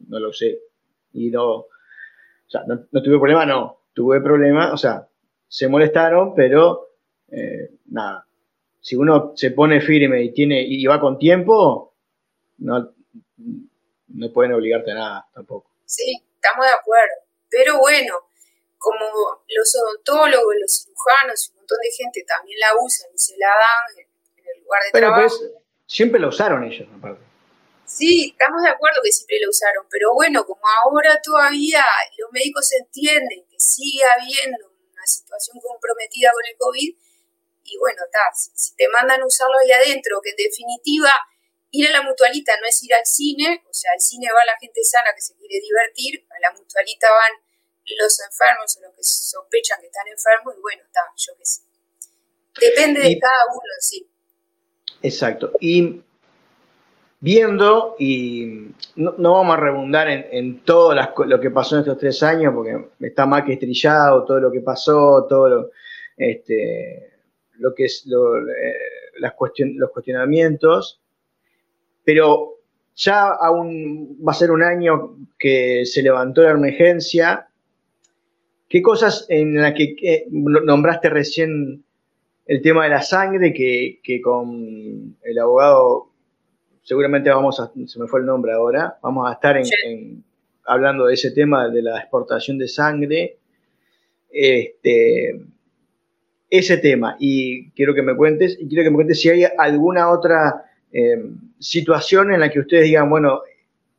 [0.07, 0.59] no lo sé.
[1.15, 1.69] Y no, o
[2.47, 3.79] sea, no, tuve problema, no.
[3.95, 5.09] Tuve problema, o sea,
[5.49, 6.91] se molestaron, pero
[7.31, 8.27] eh, nada.
[8.81, 11.95] Si uno se pone firme y tiene y va con tiempo,
[12.59, 12.93] no,
[14.09, 15.71] no pueden obligarte a nada tampoco.
[15.87, 17.15] Sí, estamos de acuerdo.
[17.49, 18.15] Pero bueno,
[18.77, 19.07] como
[19.47, 24.07] los odontólogos, los cirujanos montón de gente también la usan y se la dan
[24.37, 25.65] en el lugar de pues, trabajo.
[25.87, 27.25] siempre la usaron ellos, aparte.
[27.87, 31.85] Sí, estamos de acuerdo que siempre la usaron, pero bueno, como ahora todavía
[32.17, 36.97] los médicos entienden que sigue habiendo una situación comprometida con el COVID,
[37.65, 41.13] y bueno, está, si te mandan usarlo ahí adentro, que en definitiva
[41.71, 44.59] ir a la mutualita no es ir al cine, o sea, al cine va la
[44.59, 47.42] gente sana que se quiere divertir, a la mutualita van
[47.99, 51.63] los enfermos o los que sospechan que están enfermos, y bueno, está, yo qué sé.
[52.61, 54.07] Depende de cada uno, sí.
[55.03, 55.53] Exacto.
[55.61, 56.03] Y
[57.21, 62.53] viendo, y no, vamos a rebundar en, todo lo que pasó en estos tres años,
[62.55, 65.71] porque está más que estrillado todo lo que pasó, todo lo,
[66.17, 67.13] este,
[67.59, 68.73] lo que es eh,
[69.19, 71.01] las los cuestionamientos,
[72.05, 72.59] pero
[72.95, 77.49] ya aún va a ser un año que se levantó la emergencia.
[78.73, 81.85] ¿Qué cosas en las que nombraste recién
[82.47, 86.09] el tema de la sangre, que, con el abogado,
[86.83, 89.61] seguramente vamos a, se me fue el nombre ahora, vamos a estar
[90.65, 93.37] hablando de ese tema de la exportación de sangre,
[94.31, 95.39] este,
[96.49, 100.09] ese tema, y quiero que me cuentes, y quiero que me cuentes si hay alguna
[100.09, 101.23] otra eh,
[101.59, 103.43] situación en la que ustedes digan, bueno,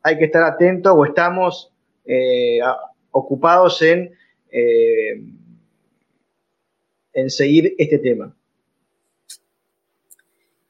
[0.02, 1.72] hay que estar atentos o estamos
[2.06, 2.58] eh,
[3.12, 4.10] ocupados en,
[4.54, 5.18] eh,
[7.12, 8.36] en seguir este tema.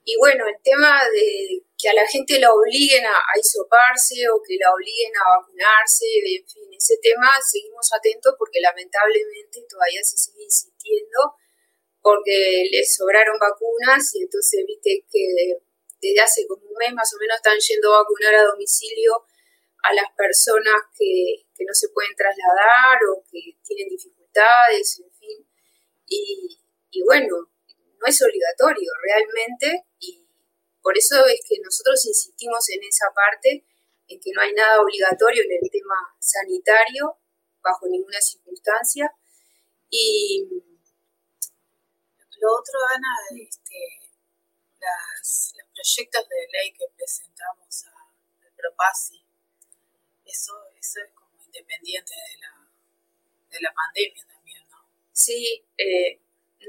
[0.05, 4.41] Y bueno, el tema de que a la gente la obliguen a, a hisoparse o
[4.41, 10.17] que la obliguen a vacunarse, en fin, ese tema seguimos atentos porque lamentablemente todavía se
[10.17, 11.37] sigue insistiendo
[12.01, 15.57] porque les sobraron vacunas y entonces viste que
[16.01, 19.25] desde hace como un mes más o menos están yendo a vacunar a domicilio
[19.85, 25.49] a las personas que, no se pueden trasladar o que tienen dificultades, en fin.
[26.07, 26.59] Y,
[26.91, 27.49] y bueno,
[27.99, 30.25] no es obligatorio realmente y
[30.83, 33.65] por eso es que nosotros insistimos en esa parte,
[34.07, 37.17] en que no hay nada obligatorio en el tema sanitario
[37.63, 39.11] bajo ninguna circunstancia.
[39.89, 40.47] Y
[42.45, 44.13] lo otro, Ana, este,
[44.79, 49.24] las, proyectos de ley que presentamos al Propasi,
[50.35, 52.53] eso, es como independiente de la,
[53.51, 54.79] de la pandemia también, ¿no?
[55.13, 56.21] Sí, eh,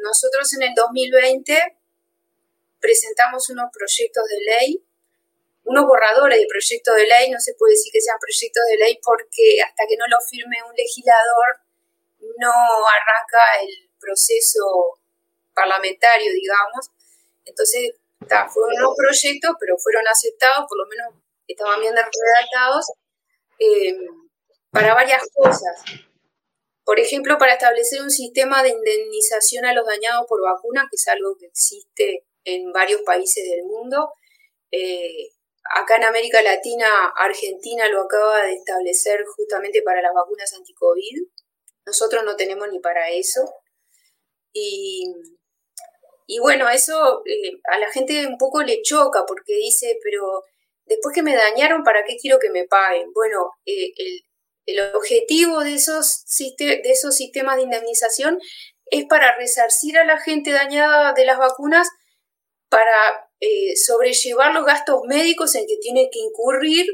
[0.01, 1.77] nosotros en el 2020
[2.79, 4.85] presentamos unos proyectos de ley,
[5.63, 8.99] unos borradores de proyectos de ley, no se puede decir que sean proyectos de ley
[9.01, 11.65] porque hasta que no lo firme un legislador
[12.37, 12.53] no
[12.85, 14.99] arranca el proceso
[15.53, 16.91] parlamentario, digamos.
[17.45, 17.97] Entonces
[18.53, 21.15] fueron unos proyectos, pero fueron aceptados, por lo menos
[21.47, 22.85] estaban bien redactados,
[23.59, 23.95] eh,
[24.71, 25.83] para varias cosas.
[26.83, 31.07] Por ejemplo, para establecer un sistema de indemnización a los dañados por vacunas, que es
[31.07, 34.13] algo que existe en varios países del mundo.
[34.71, 35.29] Eh,
[35.75, 41.23] acá en América Latina, Argentina lo acaba de establecer justamente para las vacunas anti-COVID.
[41.87, 43.41] Nosotros no tenemos ni para eso.
[44.53, 45.11] Y
[46.27, 50.43] y bueno, eso eh, a la gente un poco le choca porque dice, pero
[50.85, 53.11] después que me dañaron, ¿para qué quiero que me paguen?
[53.13, 53.91] Bueno, eh,
[54.65, 56.25] el, objetivo de esos,
[56.57, 58.39] de esos sistemas de indemnización
[58.89, 61.87] es para resarcir a la gente dañada de las vacunas,
[62.69, 66.85] para eh, sobrellevar los gastos médicos en que tiene que incurrir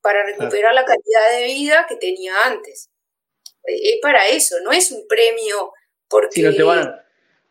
[0.00, 2.88] para recuperar la calidad de vida que tenía antes.
[3.64, 5.72] Es para eso, no es un premio
[6.08, 6.42] porque...
[6.42, 7.00] no te van,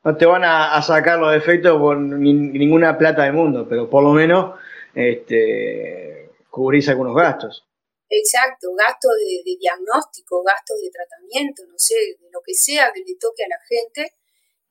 [0.04, 4.12] no te van a, sacar los defectos por ninguna plata del mundo, pero por lo
[4.12, 4.56] menos
[5.00, 7.66] este, cubrís algunos gastos.
[8.10, 13.16] Exacto, gastos de, diagnóstico, gastos de tratamiento, no sé, de lo que sea que le
[13.20, 14.16] toque a la gente.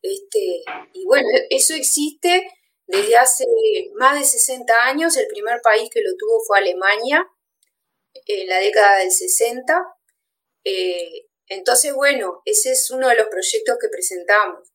[0.03, 0.62] Este,
[0.93, 2.51] y bueno, eso existe
[2.87, 3.45] desde hace
[3.95, 5.16] más de 60 años.
[5.16, 7.26] El primer país que lo tuvo fue Alemania,
[8.26, 9.85] en la década del 60.
[10.64, 14.68] Eh, entonces, bueno, ese es uno de los proyectos que presentamos.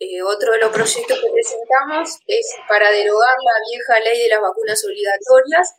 [0.00, 4.40] Eh, otro de los proyectos que presentamos es para derogar la vieja ley de las
[4.40, 5.74] vacunas obligatorias,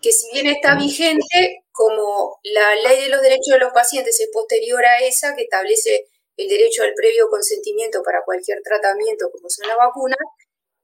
[0.00, 4.28] que si bien está vigente, como la ley de los derechos de los pacientes es
[4.32, 9.68] posterior a esa, que establece el derecho al previo consentimiento para cualquier tratamiento, como son
[9.68, 10.18] las vacunas,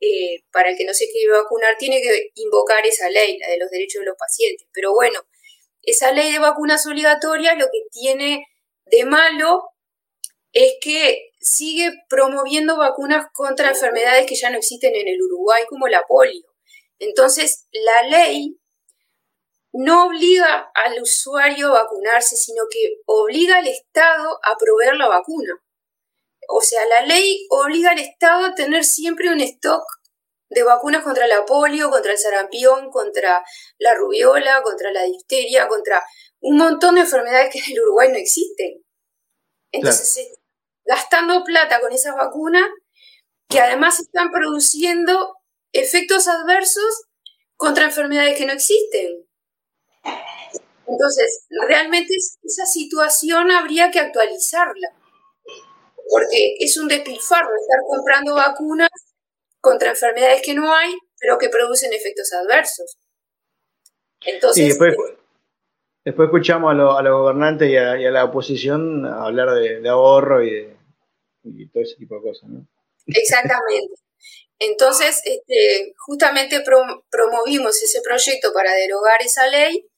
[0.00, 3.58] eh, para el que no se quiere vacunar, tiene que invocar esa ley, la de
[3.58, 4.66] los derechos de los pacientes.
[4.72, 5.20] Pero bueno,
[5.82, 8.46] esa ley de vacunas obligatorias lo que tiene
[8.86, 9.70] de malo
[10.64, 15.88] es que sigue promoviendo vacunas contra enfermedades que ya no existen en el Uruguay, como
[15.88, 16.44] la polio.
[16.98, 18.58] Entonces, la ley
[19.72, 25.54] no obliga al usuario a vacunarse, sino que obliga al Estado a proveer la vacuna.
[26.48, 29.84] O sea, la ley obliga al Estado a tener siempre un stock
[30.50, 33.44] de vacunas contra la polio, contra el sarampión, contra
[33.78, 36.02] la rubiola, contra la difteria, contra
[36.40, 38.82] un montón de enfermedades que en el Uruguay no existen.
[39.72, 40.37] Entonces,
[40.88, 42.66] gastando plata con esas vacunas
[43.48, 45.36] que además están produciendo
[45.72, 47.04] efectos adversos
[47.56, 49.26] contra enfermedades que no existen.
[50.86, 54.88] Entonces, realmente esa situación habría que actualizarla,
[56.08, 58.88] porque es un despilfarro estar comprando vacunas
[59.60, 62.96] contra enfermedades que no hay, pero que producen efectos adversos.
[64.24, 64.96] Entonces, después,
[66.04, 70.77] después escuchamos a, los gobernantes y a, la oposición hablar de, ahorro y, de,
[71.72, 72.66] todo ese tipo de cosas, ¿no?
[73.06, 73.94] Exactamente.
[74.58, 76.62] Entonces, este, justamente
[77.10, 79.88] promovimos ese proyecto para derogar esa ley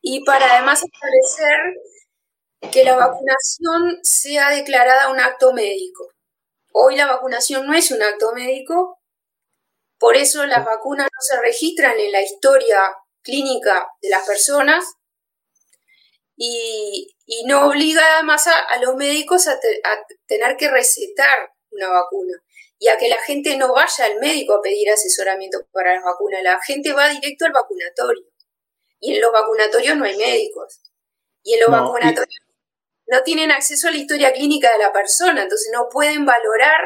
[0.00, 6.08] y para además establecer que la vacunación sea declarada un acto médico.
[6.72, 8.98] Hoy la vacunación no es un acto médico,
[9.98, 14.84] por eso las vacunas no se registran en la historia clínica de las personas
[16.36, 17.14] y,
[17.46, 22.34] no obliga además a, los médicos a, a tener que recetar una vacuna
[22.78, 26.42] y a que la gente no vaya al médico a pedir asesoramiento para las vacunas.
[26.42, 28.24] La gente va directo al vacunatorio.
[29.00, 30.80] Y en los vacunatorios no hay médicos.
[31.42, 32.42] Y en los vacunatorios
[33.06, 36.80] no tienen acceso a la historia clínica de la persona, entonces no pueden valorar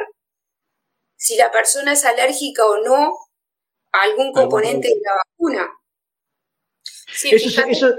[1.17, 3.17] si la persona es alérgica o no
[3.93, 5.71] a algún componente de la vacuna.
[7.31, 7.97] eso, eso,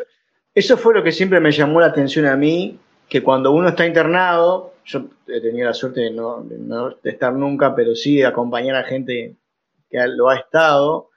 [0.78, 4.74] fue lo que siempre me llamó la atención a mí, que cuando uno está internado,
[4.86, 8.84] yo he tenido la suerte de no, de estar nunca, pero sí de acompañar a
[8.84, 9.36] gente
[9.89, 11.10] que lo ha estado,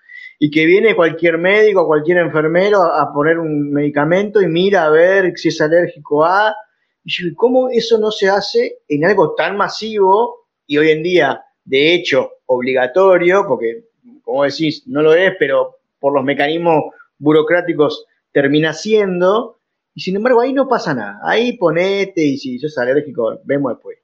[0.42, 5.32] y que viene cualquier médico, cualquier enfermero a, poner un medicamento y mira a ver
[5.36, 6.54] si es alérgico a...
[7.04, 11.94] Y ¿cómo eso no se hace en algo tan masivo y hoy en día, de
[11.94, 13.84] hecho, obligatorio, porque,
[14.22, 16.84] como decís, no lo es, pero por los mecanismos
[17.18, 19.60] burocráticos termina siendo,
[19.94, 21.20] y sin embargo ahí no pasa nada.
[21.24, 23.98] Ahí ponete y si sos alérgico, vemos después.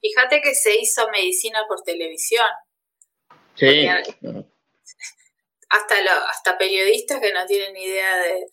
[0.00, 2.46] Fíjate que se hizo medicina por televisión.
[3.54, 3.88] Sí
[5.68, 5.96] hasta,
[6.28, 8.46] hasta periodistas que no tienen idea de,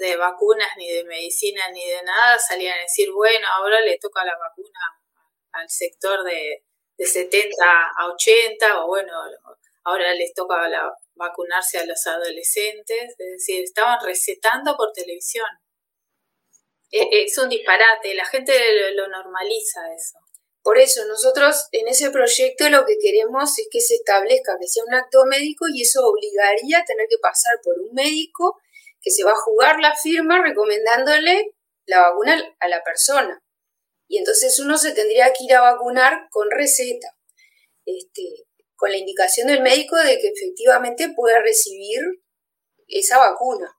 [0.00, 4.24] de, vacunas, ni de medicina, ni de nada, salían a decir, bueno, ahora le toca
[4.24, 4.80] la vacuna
[5.52, 6.64] al sector de,
[6.96, 7.54] de 70
[7.96, 9.12] a 80, o bueno,
[9.84, 15.46] ahora les toca la, vacunarse a los adolescentes, es decir, estaban recetando por televisión.
[16.90, 18.52] E, es, un disparate, la gente
[18.94, 20.18] lo normaliza eso.
[20.62, 24.84] Por eso nosotros en ese proyecto lo que queremos es que se establezca que sea
[24.86, 28.58] un acto médico y eso obligaría a tener que pasar por un médico
[29.00, 31.54] que se va a jugar la firma recomendándole
[31.86, 33.42] la vacuna a la persona.
[34.06, 37.16] Y entonces uno se tendría que ir a vacunar con receta,
[37.86, 38.49] este,
[38.80, 42.00] con la indicación del médico de que efectivamente puede recibir
[42.88, 43.78] esa vacuna.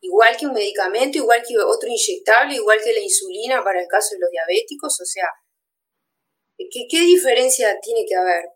[0.00, 4.16] Igual que un medicamento, igual que otro inyectable, igual que la insulina para el caso
[4.16, 5.28] de los diabéticos, o sea,
[6.56, 8.46] ¿Qué, diferencia tiene que haber?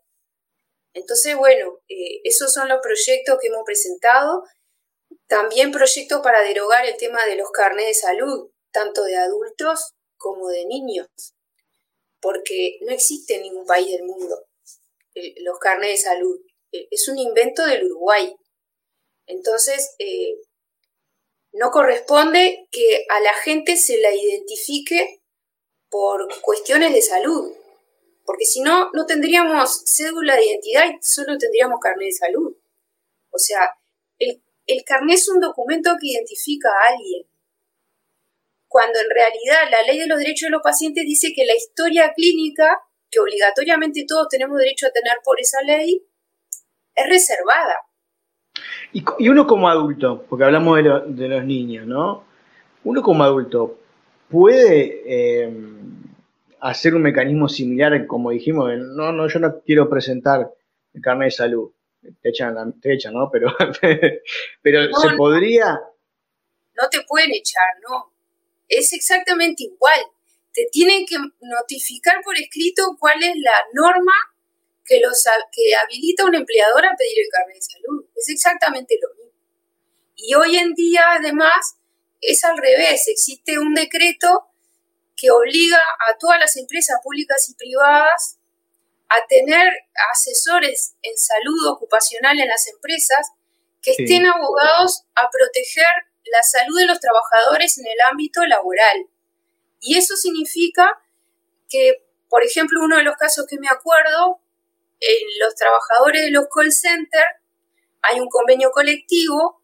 [0.93, 4.43] Entonces, bueno, eh, esos son los proyectos que hemos presentado.
[5.27, 10.49] También proyectos para derogar el tema de los carnes de salud, tanto de adultos como
[10.49, 11.07] de niños,
[12.19, 14.48] porque no existe en ningún país del mundo
[15.19, 16.39] eh, los carnes de salud.
[16.71, 18.35] Eh, es un invento del Uruguay.
[19.27, 19.95] Entonces,
[21.51, 25.21] no corresponde que a la gente se la identifique
[25.89, 27.53] por cuestiones de salud
[28.29, 32.55] porque si no, no tendríamos cédula de identidad y solo tendríamos carnet de salud.
[33.31, 33.71] O sea,
[34.19, 37.27] el, el carnet es un documento que identifica a alguien,
[38.67, 42.13] cuando en realidad la ley de los derechos de los pacientes dice que la historia
[42.15, 42.77] clínica,
[43.09, 46.05] que obligatoriamente todos tenemos derecho a tener por esa ley,
[46.95, 47.75] es reservada.
[48.91, 52.25] Y, uno como adulto, porque hablamos de, los niños, ¿no?
[52.83, 53.79] Uno como adulto
[54.29, 55.53] puede eh,
[56.59, 60.51] hacer un mecanismo similar, como dijimos, no, no, yo no quiero presentar
[60.93, 61.71] el carnet de salud.
[62.21, 63.29] Te echan, te echan ¿no?
[63.31, 63.53] Pero,
[64.61, 65.79] pero se podría...
[66.75, 68.13] No te pueden echar, no.
[68.67, 69.99] Es exactamente igual.
[70.59, 74.11] Te tienen que notificar por escrito cuál es la norma
[74.83, 78.05] que, los, que habilita a un empleador a pedir el carnet de salud.
[78.13, 79.39] Es exactamente lo mismo.
[80.17, 81.77] Y hoy en día, además,
[82.19, 83.07] es al revés.
[83.07, 84.49] Existe un decreto
[85.15, 85.79] que obliga
[86.09, 88.37] a todas las empresas públicas y privadas
[89.07, 89.71] a tener
[90.11, 93.31] asesores en salud ocupacional en las empresas
[93.81, 95.87] que estén abogados a proteger
[96.25, 99.07] la salud de los trabajadores en el ámbito laboral.
[99.79, 101.01] Y eso significa
[101.67, 104.41] que, por ejemplo, uno de los casos que me acuerdo,
[104.99, 107.39] en los trabajadores de los call centers
[108.01, 109.61] hay un convenio colectivo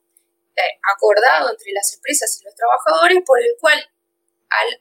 [0.55, 3.79] eh, acordado entre las empresas y los trabajadores por el cual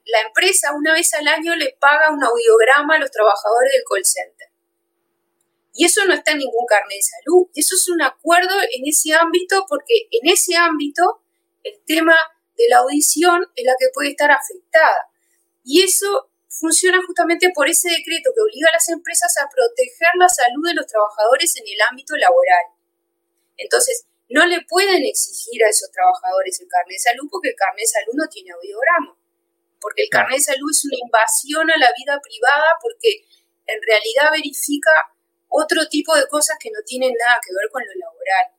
[0.07, 4.05] la empresa una vez al año le paga un audiograma a los trabajadores del call
[4.05, 4.49] center.
[5.72, 7.49] Y eso no está en ningún carnet de salud.
[7.55, 11.22] Eso es un acuerdo en ese ámbito porque en ese ámbito
[11.64, 12.16] el tema
[12.57, 15.11] de la audición es la que puede estar afectada.
[15.65, 20.29] Y eso funciona justamente por ese decreto que obliga a las empresas a proteger la
[20.29, 22.71] salud de los trabajadores en el ámbito laboral.
[23.57, 27.83] Entonces, no le pueden exigir a esos trabajadores el carnet de salud porque el carnet
[27.83, 29.17] de salud no tiene audiograma.
[29.81, 33.25] Porque el carnet de salud es una invasión a la vida privada porque
[33.67, 34.93] en realidad verifica
[35.49, 38.54] otro tipo de cosas que no tienen nada que ver con lo laboral.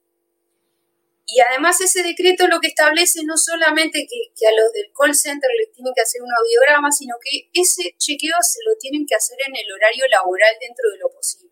[1.27, 5.49] Y además ese decreto lo que establece no solamente que, a los del call center
[5.57, 9.37] les tienen que hacer un audiograma, sino que ese chequeo se lo tienen que hacer
[9.47, 11.49] en el horario laboral dentro de lo posible.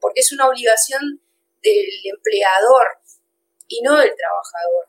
[0.00, 1.20] Porque es una obligación
[1.60, 2.86] del empleador
[3.66, 4.88] y no del trabajador.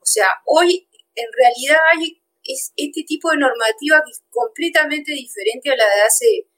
[0.00, 5.76] O sea, hoy en realidad hay este tipo de normativa que es completamente diferente a
[5.76, 6.48] la de hace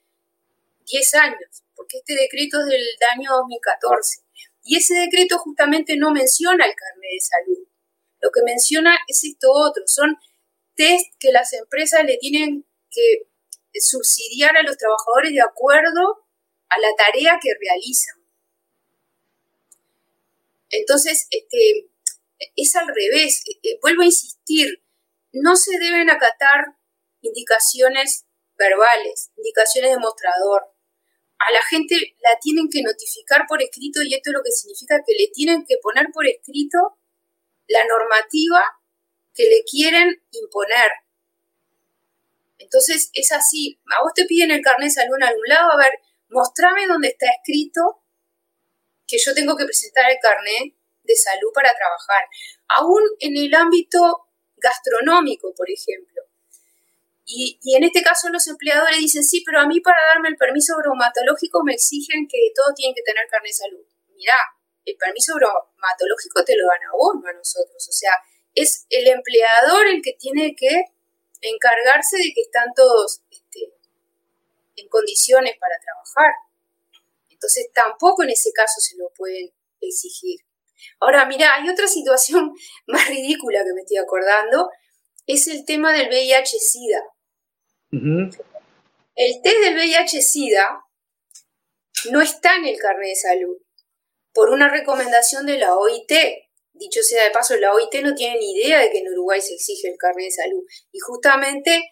[0.87, 4.24] 10 años, porque este decreto es del año 2014.
[4.65, 7.69] Y ese decreto justamente no menciona el carnet de salud.
[8.21, 10.17] Lo que menciona es esto otro, son
[10.75, 13.29] test que las empresas le tienen que
[13.75, 16.27] subsidiar a los trabajadores de acuerdo
[16.69, 18.17] a la tarea que realizan.
[20.71, 21.91] Entonces, este,
[22.57, 23.45] es al revés.
[23.63, 24.83] Eh, vuelvo a insistir,
[25.33, 26.77] no se deben acatar
[27.21, 28.25] indicaciones
[28.57, 30.74] verbales, indicaciones de mostrador
[31.49, 35.03] a la gente la tienen que notificar por escrito y esto es lo que significa
[35.07, 36.99] que le tienen que poner por escrito
[37.69, 38.65] la normativa
[39.35, 40.91] que le quieren imponer.
[42.59, 45.77] Entonces es así, a vos te piden el carnet de salud en algún lado, a
[45.77, 45.93] ver,
[46.29, 48.03] mostrame dónde está escrito
[49.07, 52.25] que yo tengo que presentar el carnet de salud para trabajar.
[52.69, 56.24] Aún en el ámbito gastronómico, por ejemplo.
[57.27, 60.77] Y, en este caso los empleadores dicen, sí, pero a mí para darme el permiso
[60.77, 63.85] bromatológico me exigen que todo tiene que tener carne de salud.
[64.15, 64.37] Mirá,
[64.85, 67.89] el permiso bromatológico te lo dan a vos, no a nosotros.
[67.89, 68.13] O sea,
[68.55, 70.85] es el empleador el que tiene que
[71.41, 73.73] encargarse de que están todos este,
[74.77, 76.33] en condiciones para trabajar.
[77.31, 80.41] Entonces tampoco en ese caso se lo pueden exigir.
[81.01, 82.53] Ahora, mira, hay otra situación
[82.87, 84.71] más ridícula que me estoy acordando,
[85.27, 87.03] es el tema del VIH-Sida.
[89.17, 90.85] El test del VIH-Sida
[92.11, 93.57] no está en el carnet de salud
[94.33, 96.13] por una recomendación de la OIT.
[96.73, 99.55] Dicho sea de paso, la OIT no tiene ni idea de que en Uruguay se
[99.55, 101.85] exige el carnet de salud y justamente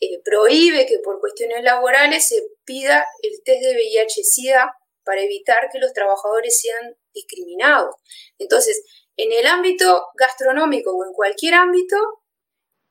[0.00, 4.74] eh, prohíbe que por cuestiones laborales se pida el test de VIH-Sida
[5.04, 7.94] para evitar que los trabajadores sean discriminados.
[8.38, 8.82] Entonces,
[9.16, 11.96] en el ámbito gastronómico o en cualquier ámbito,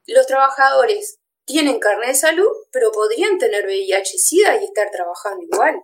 [0.06, 5.76] los trabajadores tienen carnet de salud, pero podrían tener VIH-Sida y estar trabajando igual.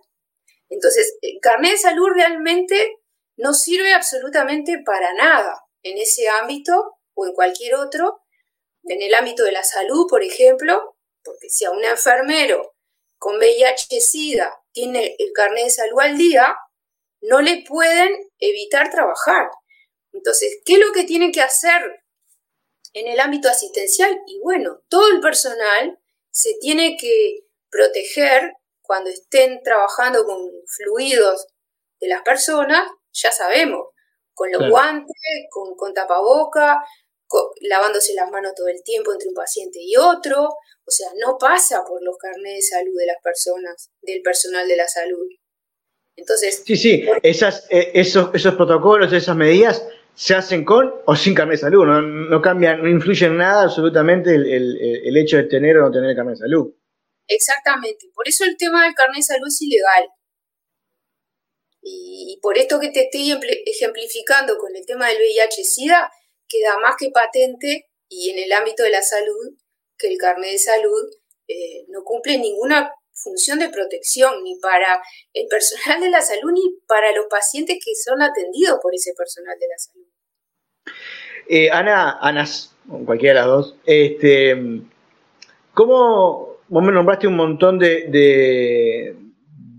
[0.68, 2.98] Entonces, el carnet de salud realmente
[3.36, 8.22] no sirve absolutamente para nada en ese ámbito o en cualquier otro.
[8.84, 12.74] En el ámbito de la salud, por ejemplo, porque si a un enfermero
[13.18, 16.56] con VIH-Sida tiene el carnet de salud al día,
[17.20, 19.50] no le pueden evitar trabajar.
[20.12, 21.82] Entonces, ¿qué es lo que tiene que hacer
[22.92, 25.98] en el ámbito asistencial y bueno, todo el personal
[26.30, 31.46] se tiene que proteger cuando estén trabajando con fluidos
[32.00, 33.88] de las personas, ya sabemos,
[34.34, 35.14] con los guantes,
[35.50, 36.82] con, con tapaboca,
[37.60, 41.84] lavándose las manos todo el tiempo entre un paciente y otro, o sea, no pasa
[41.86, 45.26] por los carnets de salud de las personas, del personal de la salud.
[46.16, 49.86] Entonces, sí, sí, esas, eh, esos, esos protocolos, esas medidas
[50.20, 53.62] se hacen con o sin carnet de salud, no, no cambian, no influye en nada
[53.62, 56.74] absolutamente el, hecho de tener o no tener carnet de salud.
[57.26, 60.08] Exactamente, por eso el tema del carnet de salud es ilegal.
[61.80, 63.32] Y, por esto que te estoy
[63.64, 66.10] ejemplificando con el tema del VIH-Sida,
[66.46, 69.56] queda más que patente y en el ámbito de la salud
[69.96, 71.08] que el carnet de salud
[71.48, 75.00] eh, no cumple ninguna función de protección ni para
[75.32, 79.58] el personal de la salud ni para los pacientes que son atendidos por ese personal
[79.58, 79.99] de la salud.
[81.48, 82.44] Eh, Ana, Ana,
[83.04, 84.82] cualquiera de las dos, este,
[85.74, 88.06] ¿cómo vos me nombraste un montón de,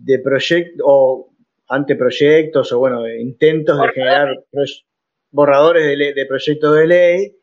[0.03, 1.29] de, proyectos o
[1.69, 4.35] anteproyectos o bueno, intentos de generar
[5.31, 7.37] borradores de, proyectos de ley?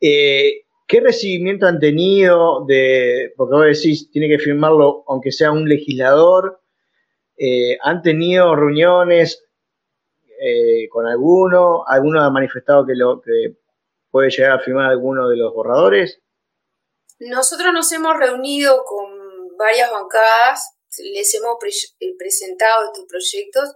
[0.00, 5.68] Eh, ¿Qué recibimiento han tenido de, porque vos decís, tiene que firmarlo aunque sea un
[5.68, 6.60] legislador?
[7.36, 9.45] Eh, ¿Han tenido reuniones
[10.40, 11.84] eh, con alguno?
[11.86, 13.56] ¿Alguno ha manifestado que, lo, que
[14.10, 16.20] puede llegar a firmar alguno de los borradores?
[17.18, 21.56] Nosotros nos hemos reunido con varias bancadas, les hemos
[22.00, 23.74] eh, presentado estos proyectos,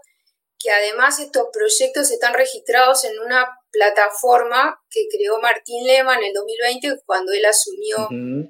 [0.58, 6.32] que además estos proyectos están registrados en una plataforma que creó Martín Lema en el
[6.34, 7.96] 2020 cuando él asumió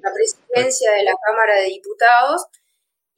[0.01, 2.45] la presidencia de la Cámara de Diputados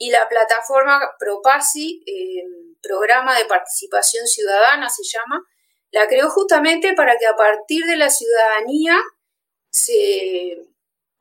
[0.03, 2.43] y la plataforma Propasi, eh,
[2.81, 5.41] Programa de Participación Ciudadana se llama,
[5.91, 8.99] la creó justamente para que a partir de la ciudadanía
[9.69, 10.57] se,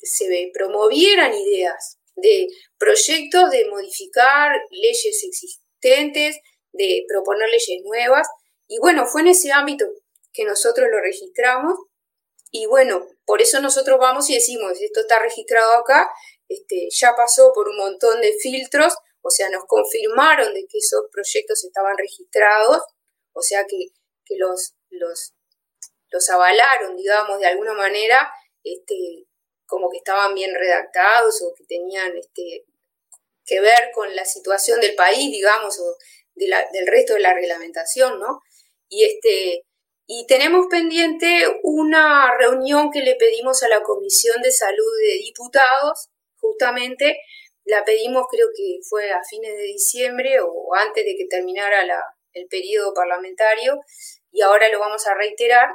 [0.01, 6.41] se promovieran ideas de proyectos de modificar leyes existentes,
[6.72, 8.26] de proponer leyes nuevas.
[8.66, 9.87] Y bueno, fue en ese ámbito
[10.33, 11.74] que nosotros lo registramos.
[12.51, 16.11] Y bueno, por eso nosotros vamos y decimos, esto está registrado acá,
[16.53, 21.03] este, ya pasó por un montón de filtros, o sea, nos confirmaron de que esos
[21.13, 22.83] proyectos estaban registrados,
[23.33, 23.89] o sea que,
[24.25, 25.35] que los, los,
[26.11, 28.31] los avalaron, digamos, de alguna manera,
[28.65, 29.27] este,
[29.67, 32.65] como que estaban bien redactados o que tenían este,
[33.45, 35.97] que ver con la situación del país, digamos, o
[36.35, 38.41] del resto de la reglamentación, ¿no?
[38.89, 39.65] Y, este,
[40.07, 46.11] y tenemos pendiente una reunión que le pedimos a la Comisión de Salud de Diputados,
[46.43, 47.18] justamente
[47.64, 51.82] la pedimos creo que fue a fines de diciembre o antes de que terminara
[52.32, 53.80] el periodo parlamentario
[54.30, 55.70] y ahora lo vamos a reiterar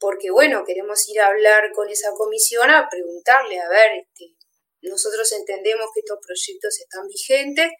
[0.00, 4.34] porque bueno, queremos ir a hablar con esa comisión a preguntarle, a ver, este,
[4.80, 7.70] nosotros entendemos que estos proyectos están vigentes,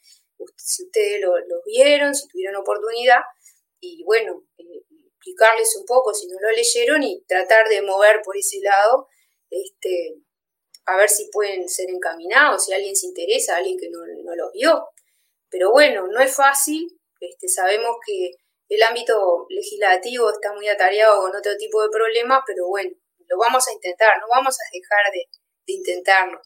[0.57, 3.21] si ustedes los lo vieron, si tuvieron oportunidad,
[3.81, 4.85] y bueno, eh,
[5.17, 9.09] explicarles un poco si no lo leyeron y tratar de mover por ese lado,
[9.49, 10.17] este,
[10.87, 14.53] a ver si pueden ser encaminados, si alguien se interesa, alguien que no, no los
[14.53, 14.89] vio.
[15.51, 16.89] Pero bueno, no es fácil,
[17.21, 18.31] este, sabemos que
[18.71, 22.91] el ámbito legislativo está muy atareado con otro tipo de problemas, pero bueno,
[23.29, 25.27] lo vamos a intentar, no vamos a dejar de,
[25.67, 26.41] intentarlo.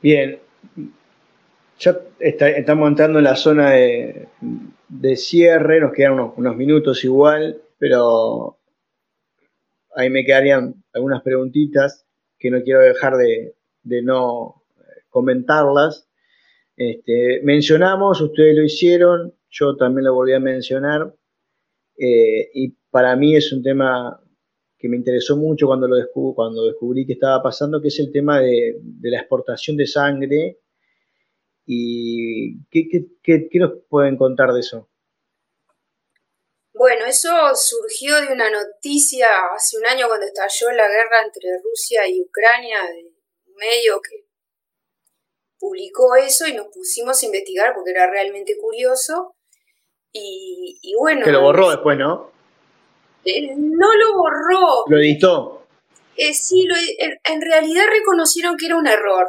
[0.00, 0.40] Bien,
[1.78, 4.28] ya estamos entrando en la zona de,
[5.16, 8.58] cierre, nos quedan unos, minutos igual, pero
[9.96, 12.06] ahí me quedarían algunas preguntitas
[12.40, 13.54] que no quiero dejar de,
[14.02, 14.64] no
[15.10, 16.08] comentarlas.
[16.76, 21.14] Este, mencionamos, ustedes lo hicieron, yo también lo volví a mencionar,
[21.98, 24.18] eh, y para mí es un tema
[24.78, 28.10] que me interesó mucho cuando, lo descubrí, cuando descubrí que estaba pasando, que es el
[28.10, 30.58] tema de, la exportación de sangre.
[31.66, 32.88] ¿Y qué,
[33.22, 34.88] qué, nos pueden contar de eso?
[36.80, 42.08] Bueno, eso surgió de una noticia hace un año cuando estalló la guerra entre Rusia
[42.08, 44.24] y Ucrania, de un medio que
[45.58, 49.36] publicó eso y nos pusimos a investigar porque era realmente curioso.
[50.10, 51.22] Y, bueno.
[51.22, 52.32] Que lo borró después, ¿no?
[53.26, 54.84] Eh, no lo borró.
[54.86, 55.66] Lo editó.
[56.16, 56.66] Eh, sí,
[56.96, 59.26] en, realidad reconocieron que era un error.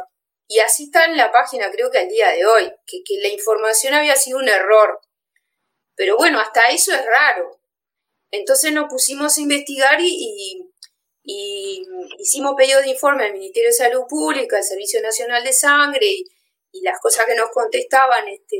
[0.48, 3.92] Y así está en la página, creo que al día de hoy, que, la información
[3.92, 5.00] había sido un error.
[5.94, 7.60] Pero bueno, hasta eso es raro.
[8.30, 10.68] Entonces nos pusimos a investigar y,
[12.18, 16.24] hicimos pedido de informe al Ministerio de Salud Pública, al Servicio Nacional de Sangre y,
[16.72, 18.58] y las cosas que nos contestaban este,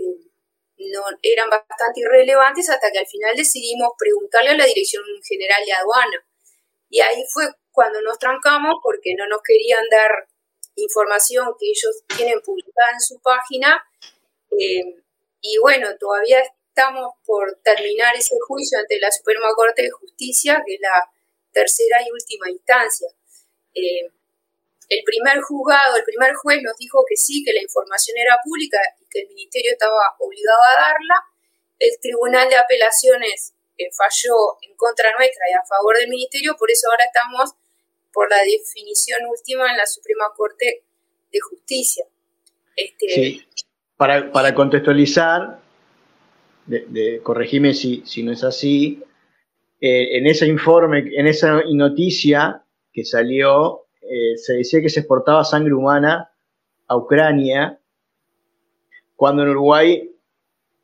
[0.91, 5.73] no, eran bastante irrelevantes hasta que al final decidimos preguntarle a la Dirección General de
[5.73, 6.27] Aduana.
[6.89, 10.29] Y ahí fue cuando nos trancamos porque no nos querían dar
[10.75, 13.83] información que ellos tienen publicada en su página.
[14.51, 15.03] Eh,
[15.41, 16.43] y bueno, todavía
[16.75, 21.05] estamos por terminar ese juicio ante la Suprema Corte de Justicia, que es la
[21.53, 23.09] tercera y última instancia.
[23.75, 24.09] Eh,
[24.89, 28.79] el primer juzgado, el primer juez nos dijo que sí, que la información era pública
[29.01, 31.17] y que el ministerio estaba obligado a darla.
[31.79, 36.71] El Tribunal de Apelaciones eh, falló en contra nuestra y a favor del ministerio, por
[36.71, 37.53] eso ahora estamos
[38.13, 40.85] por la definición última en la Suprema Corte
[41.31, 42.07] de Justicia.
[42.77, 43.49] Este, sí.
[43.97, 45.62] Para, contextualizar,
[46.67, 49.03] de, corregime si, si, no es así,
[49.85, 55.43] eh, en ese informe, en esa noticia que salió, eh, se decía que se exportaba
[55.43, 56.31] sangre humana
[56.87, 57.81] a Ucrania
[59.17, 60.09] cuando en Uruguay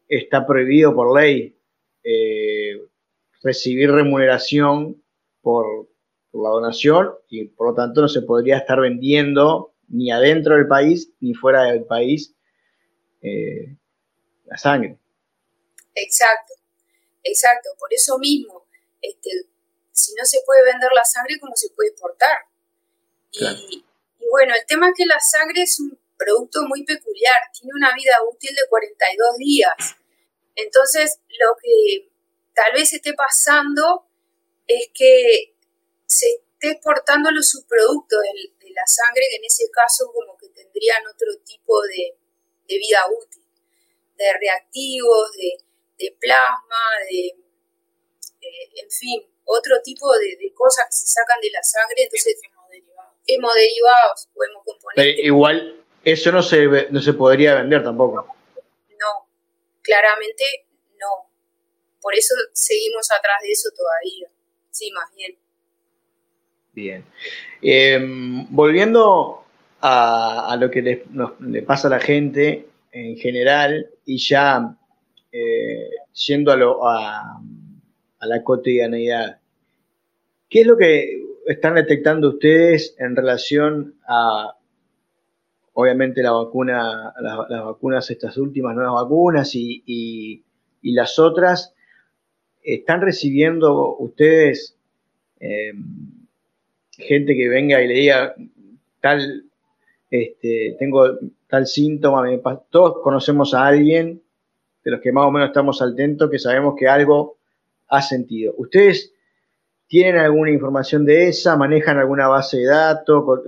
[0.09, 1.57] está prohibido por ley
[2.03, 2.83] eh,
[3.41, 5.01] recibir remuneración
[5.43, 5.87] por,
[6.33, 11.13] la donación y por lo tanto no se podría estar vendiendo ni adentro del país
[11.21, 12.35] ni fuera del país
[14.45, 14.99] la sangre.
[16.03, 16.55] Exacto,
[17.23, 17.71] exacto.
[17.79, 18.67] Por eso mismo,
[19.01, 19.31] este,
[19.93, 22.39] si no se puede vender la sangre, ¿cómo se puede exportar?
[23.33, 23.85] Y,
[24.31, 28.17] bueno, el tema es que la sangre es un producto muy peculiar, tiene una vida
[28.31, 29.97] útil de 42 días.
[30.57, 32.11] Entonces, lo que
[32.55, 34.07] tal vez esté pasando
[34.67, 35.55] es que
[36.07, 41.05] se esté exportando los subproductos de, la sangre, que en ese caso como que tendrían
[41.07, 42.15] otro tipo de,
[42.69, 43.43] vida útil,
[44.17, 45.59] de reactivos, de,
[46.21, 47.37] plasma, de,
[48.83, 52.41] en fin, otro tipo de, cosas que se sacan de la sangre, entonces
[53.27, 55.05] hemoderivados o hemocomponentes.
[55.17, 58.35] Pero igual, eso no se, no se podría vender tampoco.
[58.99, 59.29] No,
[59.83, 60.45] claramente
[60.99, 61.31] no.
[62.01, 64.29] Por eso seguimos atrás de eso todavía.
[64.71, 65.37] Sí, más bien.
[66.73, 67.05] Bien.
[67.61, 69.45] Em, volviendo
[69.81, 74.77] a, lo que le, pasa a la gente en general y ya
[75.31, 77.41] eh, yendo a, lo, a,
[78.21, 79.41] la cotidianidad,
[80.49, 84.57] ¿qué es lo que están detectando ustedes en relación a,
[85.75, 90.45] obviamente, la vacuna, las, vacunas, estas últimas nuevas vacunas y,
[90.83, 91.75] las otras?
[92.63, 94.77] ¿Están recibiendo ustedes
[95.41, 95.73] eh,
[96.93, 98.35] gente que venga y le diga
[99.01, 99.45] tal,
[100.11, 102.27] este, tengo tal síntoma?
[102.71, 104.23] todos conocemos a alguien
[104.89, 107.37] de los que más o menos estamos al tanto que sabemos que algo
[107.89, 108.55] ha sentido.
[108.57, 109.13] ¿Ustedes
[109.89, 111.57] ¿Tienen alguna información de esa?
[111.57, 113.41] ¿Manejan alguna base de datos?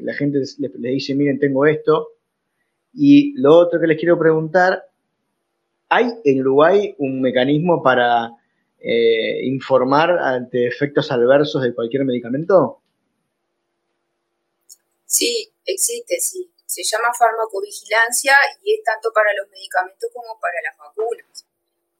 [0.00, 2.08] La gente les, dice, miren, tengo esto.
[2.94, 4.82] Y lo otro que les quiero preguntar,
[5.90, 8.30] ¿hay en Uruguay un mecanismo para
[8.80, 12.80] eh, informar ante efectos adversos de cualquier medicamento?
[15.04, 16.50] Sí, existe, sí.
[16.74, 21.46] Se llama farmacovigilancia y es tanto para los medicamentos como para las vacunas.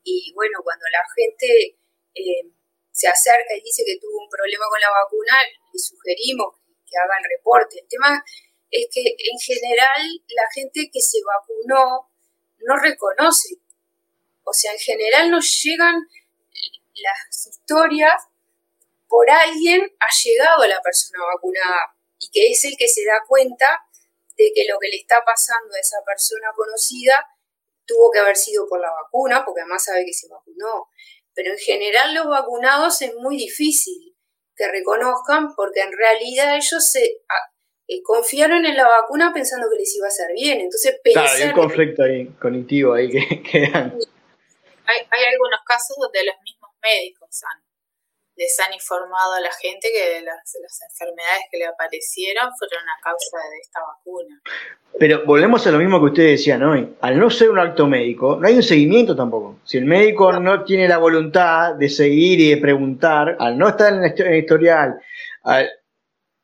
[0.02, 1.78] Y bueno, cuando la gente
[2.14, 2.50] eh,
[2.90, 7.22] se acerca y dice que tuvo un problema con la vacuna, le sugerimos que hagan
[7.22, 7.78] reporte.
[7.78, 8.24] El tema
[8.68, 12.10] es que en general la gente que se vacunó
[12.58, 13.54] no reconoce.
[14.42, 16.02] O sea, en general nos llegan
[16.94, 18.26] las historias
[19.08, 23.22] por alguien ha llegado a la persona vacunada y que es el que se da
[23.28, 23.83] cuenta
[24.36, 27.14] de que lo que le está pasando a esa persona conocida
[27.86, 30.88] tuvo que haber sido por la vacuna, porque además sabe que se vacunó.
[31.34, 34.16] Pero en general los vacunados es muy difícil
[34.56, 37.04] que reconozcan porque en realidad ellos se
[37.88, 40.60] eh, confiaron en la vacuna pensando que les iba a hacer bien.
[40.60, 43.18] Entonces, claro, hay un conflicto ahí, cognitivo ahí que,
[44.86, 47.63] Hay, hay algunos casos donde los mismos médicos han
[48.36, 50.54] les han informado a la gente que las,
[50.90, 54.40] enfermedades que le aparecieron fueron a causa de esta vacuna.
[54.98, 56.94] Pero volvemos a lo mismo que ustedes decían hoy.
[57.00, 59.60] Al no ser un acto médico, no hay un seguimiento tampoco.
[59.64, 63.92] Si el médico no, tiene la voluntad de seguir y de preguntar, al no estar
[63.92, 64.98] en el historial,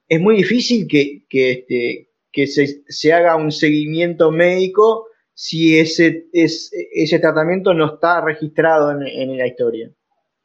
[0.09, 6.27] es muy difícil que, que, este, que se, se, haga un seguimiento médico si ese,
[6.33, 9.91] ese tratamiento no está registrado en, en la historia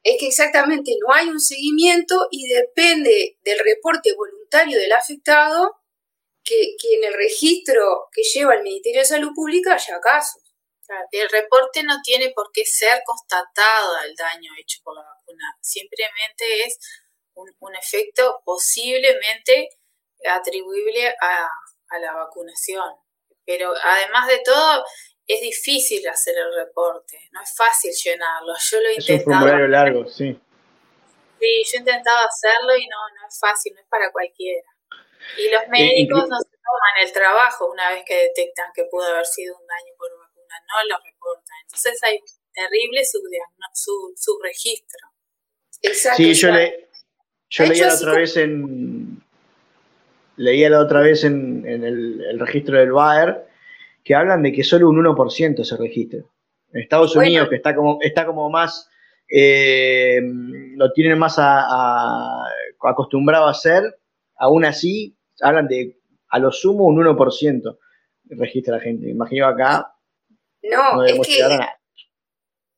[0.06, 5.82] es que exactamente no hay un seguimiento y depende del reporte voluntario del afectado
[6.44, 10.42] que, en el registro que lleva el Ministerio de Salud Pública haya casos.
[11.10, 16.62] el reporte no tiene por qué ser constatado el daño hecho por la vacuna, simplemente
[16.64, 16.78] es
[17.34, 19.70] un, efecto posiblemente
[20.30, 21.50] atribuible a,
[22.00, 22.94] la vacunación.
[23.44, 24.84] Pero además de todo,
[25.26, 28.54] es difícil hacer el reporte, no es fácil llenarlo.
[28.70, 29.16] Yo lo he intentado.
[29.16, 30.40] Es un formulario largo, sí.
[31.38, 34.68] Sí, yo he intentado hacerlo y no, no es fácil, no es para cualquiera.
[35.36, 39.26] Y los médicos no se toman el trabajo una vez que detectan que pudo haber
[39.26, 41.58] sido un daño por vacuna, no lo reportan.
[41.62, 42.20] Entonces hay
[42.52, 45.10] terrible subregistro.
[45.82, 46.16] Exacto.
[46.16, 46.88] Sí, yo, le,
[47.50, 49.20] yo leía la otra vez en
[50.36, 53.48] leía la otra vez en, en el, el, registro del Bayer
[54.06, 56.20] que hablan de que solo un 1% se registra.
[56.72, 58.88] En Estados Unidos, que está como, está como más,
[59.28, 61.40] eh, lo tienen más
[62.80, 63.82] acostumbrado a hacer,
[64.36, 65.98] aún así hablan de
[66.28, 67.78] a lo sumo un 1%
[68.26, 69.10] registra la gente.
[69.10, 69.92] Imagino acá.
[70.62, 71.40] No, es, que,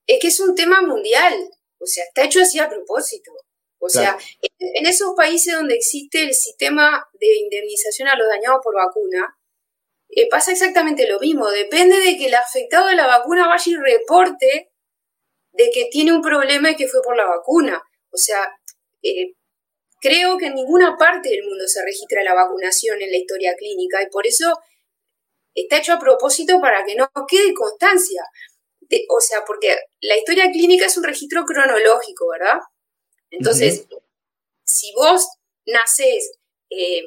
[0.07, 1.35] es que es un tema mundial.
[1.79, 3.33] O sea, está hecho así a propósito.
[3.81, 8.75] O sea, en, esos países donde existe el sistema de indemnización a los dañados por
[8.75, 9.38] vacuna,
[10.11, 11.49] eh, pasa exactamente lo mismo.
[11.51, 14.71] Depende de que el afectado de la vacuna vaya y reporte
[15.53, 17.83] de que tiene un problema y que fue por la vacuna.
[18.11, 18.49] O sea,
[19.03, 19.35] eh,
[20.01, 24.03] creo que en ninguna parte del mundo se registra la vacunación en la historia clínica
[24.03, 24.55] y por eso
[25.55, 28.23] está hecho a propósito para que no quede constancia.
[29.11, 32.59] o sea, porque la historia clínica es un registro cronológico, ¿verdad?
[33.31, 33.87] Entonces,
[34.65, 35.29] si vos
[35.67, 36.39] nacés,
[36.71, 37.05] eh,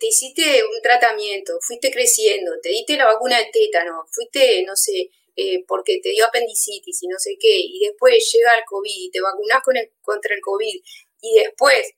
[0.00, 5.10] te hiciste un tratamiento, fuiste creciendo, te diste la vacuna del tétano, fuiste, no sé,
[5.36, 9.10] eh, porque te dio apendicitis y no sé qué, y después llega el COVID y
[9.10, 10.74] te vacunás con contra el COVID,
[11.20, 11.92] y después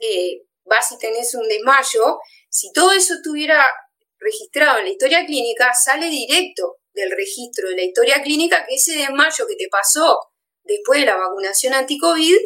[0.00, 2.18] eh, vas y tenés un desmayo,
[2.50, 3.72] si todo eso estuviera
[4.18, 8.96] registrado en la historia clínica, sale directo del registro de la historia clínica que ese
[8.96, 10.18] desmayo que te pasó
[10.64, 12.36] después de la vacunación anti-COVID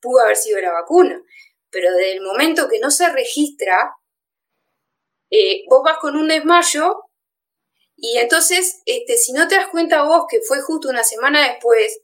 [0.00, 1.22] pudo haber sido la vacuna.
[1.70, 3.92] Pero desde el momento que no se registra,
[5.30, 7.08] eh, vos vas con un desmayo
[8.00, 12.00] y entonces, este, si no te das cuenta vos que fue justo una semana después,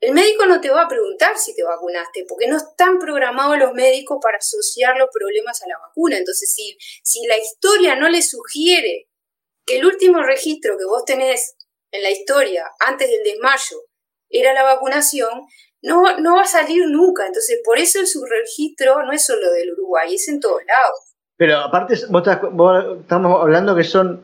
[0.00, 3.72] el médico no te va a preguntar si te vacunaste, porque no están programados los
[3.74, 6.16] médicos para asociar los problemas a la vacuna.
[6.16, 9.08] Entonces, si, si la historia no le sugiere
[9.66, 11.56] que el último registro que vos tenés
[11.90, 13.84] en la historia antes del desmayo
[14.30, 15.46] era la vacunación,
[15.82, 17.26] no, no va a salir nunca.
[17.26, 21.15] Entonces, por eso el subregistro no es solo del Uruguay, es en todos lados.
[21.36, 24.22] Pero aparte, estamos hablando que son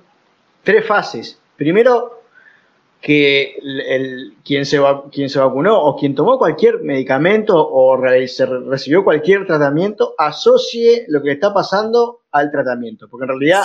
[0.62, 1.38] tres fases.
[1.56, 2.22] Primero,
[3.02, 9.44] que el, quien, se, quien se vacunó o quien tomó cualquier medicamento o recibió cualquier
[9.44, 13.08] tratamiento asocie lo que está pasando al tratamiento.
[13.10, 13.64] Porque en realidad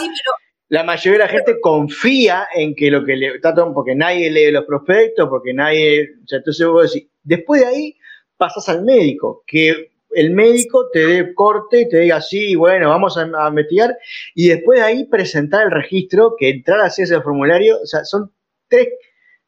[0.70, 4.32] la mayoría de la gente confía en que lo que le está tomando, porque nadie
[4.32, 6.16] lee los prospectos, porque nadie.
[6.24, 7.96] O sea, entonces vos decís, después de ahí
[8.38, 13.20] pasas al médico, que el médico te dé corte y te diga, sí, bueno, vamos
[13.20, 13.96] a, investigar,
[14.34, 18.04] y después de ahí presentar el registro, que entrar a hacer ese formulario, o sea,
[18.04, 18.34] son
[18.68, 18.88] tres,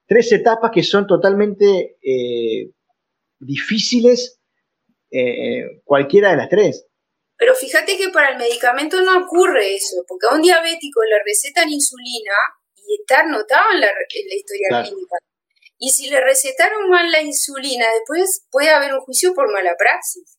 [0.06, 2.70] tres etapas que son totalmente eh,
[3.40, 4.40] difíciles,
[5.10, 6.86] eh, cualquiera de las tres.
[7.36, 11.68] Pero fíjate que para el medicamento no ocurre eso, porque a un diabético le recetan
[11.68, 12.36] insulina
[12.76, 13.88] y está anotado en la,
[14.36, 15.16] historia clínica.
[15.80, 20.39] Y si le recetaron mal la insulina, después puede haber un juicio por mala praxis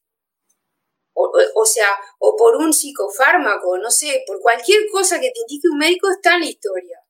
[1.55, 5.79] o, sea, o por un psicofármaco, no sé, por cualquier cosa que te indique un
[5.79, 7.01] médico está en la historia.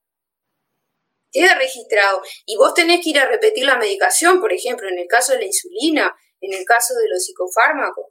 [1.33, 2.23] Queda registrado.
[2.47, 5.39] Y vos tenés que ir a repetir la medicación, por ejemplo, en el caso de
[5.39, 8.07] la insulina, en el caso de los psicofármacos.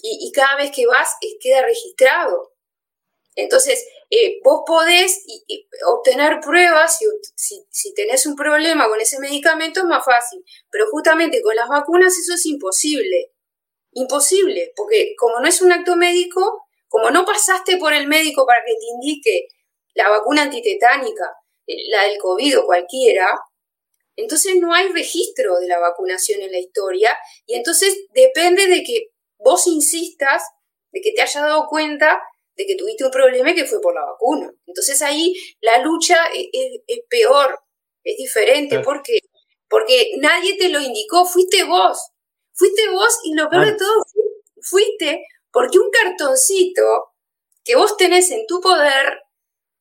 [0.00, 2.52] Y, cada vez que vas, queda registrado.
[3.34, 5.24] Entonces, eh, vos podés
[5.86, 6.98] obtener pruebas,
[7.34, 11.68] si, si, tenés un problema con ese medicamento es más fácil, pero justamente con las
[11.68, 13.32] vacunas eso es imposible.
[13.98, 18.60] Imposible, porque como no es un acto médico, como no pasaste por el médico para
[18.64, 19.48] que te indique
[19.94, 21.24] la vacuna antitetánica,
[21.66, 23.28] la del COVID o cualquiera,
[24.16, 29.08] entonces no hay registro de la vacunación en la historia y entonces depende de que
[29.38, 30.42] vos insistas,
[30.90, 32.20] de que te hayas dado cuenta
[32.56, 34.52] de que tuviste un problema y que fue por la vacuna.
[34.66, 36.50] Entonces ahí la lucha e-,
[36.86, 37.60] es, peor,
[38.02, 38.80] es diferente.
[38.80, 39.20] ¿Por qué?
[39.68, 42.10] Porque nadie te lo indicó, fuiste vos.
[42.58, 44.04] Fuiste vos y lo peor de todo,
[44.60, 47.14] fuiste porque un cartoncito
[47.62, 49.22] que vos tenés en tu poder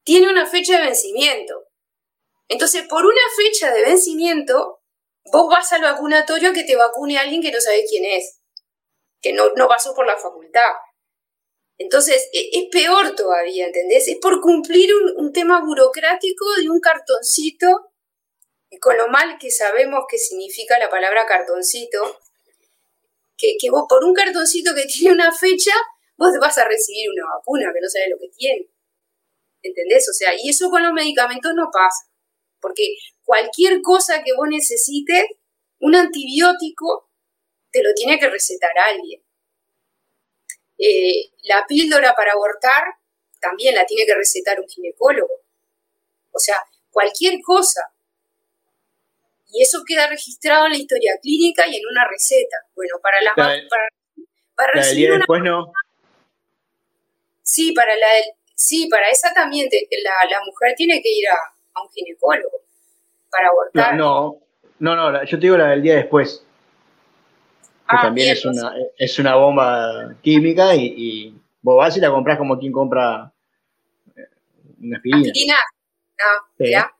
[0.04, 1.66] tiene una fecha de vencimiento.
[2.48, 4.84] Entonces, por una fecha de vencimiento,
[5.26, 8.42] vos vas al vacunatorio a que te vacune a alguien que no sabe quién es,
[9.22, 10.72] que no, no pasó por la facultad.
[11.80, 14.08] Entonces, e, es peor todavía, ¿entendés?
[14.08, 17.92] Es por cumplir un, un tema burocrático de un cartoncito,
[18.70, 22.20] y con lo mal que sabemos que significa la palabra cartoncito,
[23.38, 25.74] que, vos por un cartoncito que tiene una fecha,
[26.18, 28.70] vos vas a recibir una vacuna que no sabes lo que tiene.
[29.62, 30.08] ¿Entendés?
[30.10, 32.10] O sea, y eso con los medicamentos no pasa.
[32.60, 35.26] Porque cualquier cosa que vos necesites,
[35.80, 37.10] un antibiótico,
[37.72, 39.24] te lo tiene que recetar alguien.
[40.80, 42.84] Eh, la píldora para abortar
[43.40, 45.34] también la tiene que recetar un ginecólogo.
[46.32, 46.56] O sea,
[46.92, 47.82] cualquier cosa
[49.58, 52.58] y eso queda registrado en la historia clínica y en una receta.
[52.76, 53.88] Bueno, para las para,
[54.56, 55.74] para, recibir una, después no.
[57.42, 58.08] Sí, para la
[58.54, 59.68] sí, para esa también
[60.04, 62.62] la, mujer tiene que ir a, un ginecólogo
[63.32, 63.96] para abortar.
[63.96, 64.38] No,
[64.78, 66.44] no, no, yo te digo la del día después.
[67.90, 72.12] Que ah, también es una, es una bomba química y, y, vos vas y la
[72.12, 73.34] compras como quien compra
[74.16, 74.28] eh,
[74.82, 75.28] una aspirina.
[75.28, 75.56] Aspirina.
[76.20, 76.92] No, ah,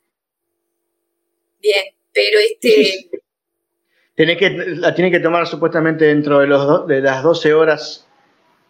[1.60, 3.10] Bien pero este...
[4.40, 8.08] que, la tiene que tomar supuestamente dentro de, los de las 12 horas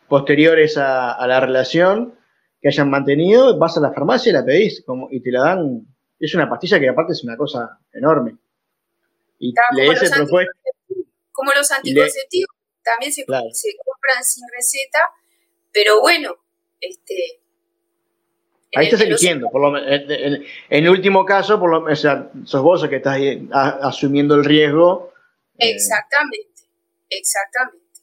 [0.09, 2.19] posteriores a, la relación
[2.61, 5.87] que hayan mantenido, vas a la farmacia y la pedís como, y te la dan.
[6.19, 8.35] Es una pastilla que aparte es una cosa enorme.
[9.39, 10.51] Y lees el propuesto.
[11.31, 12.49] Como los anticonceptivos,
[12.83, 14.99] también se, se compran sin receta,
[15.71, 16.35] pero bueno,
[16.81, 17.41] este,
[18.75, 22.83] Ahí estás eligiendo, por lo, en, el último caso, por lo, o sea, sos vos
[22.83, 23.17] el que estás
[23.81, 25.13] asumiendo el riesgo.
[25.57, 25.71] Eh.
[25.71, 26.63] Exactamente,
[27.09, 28.01] exactamente.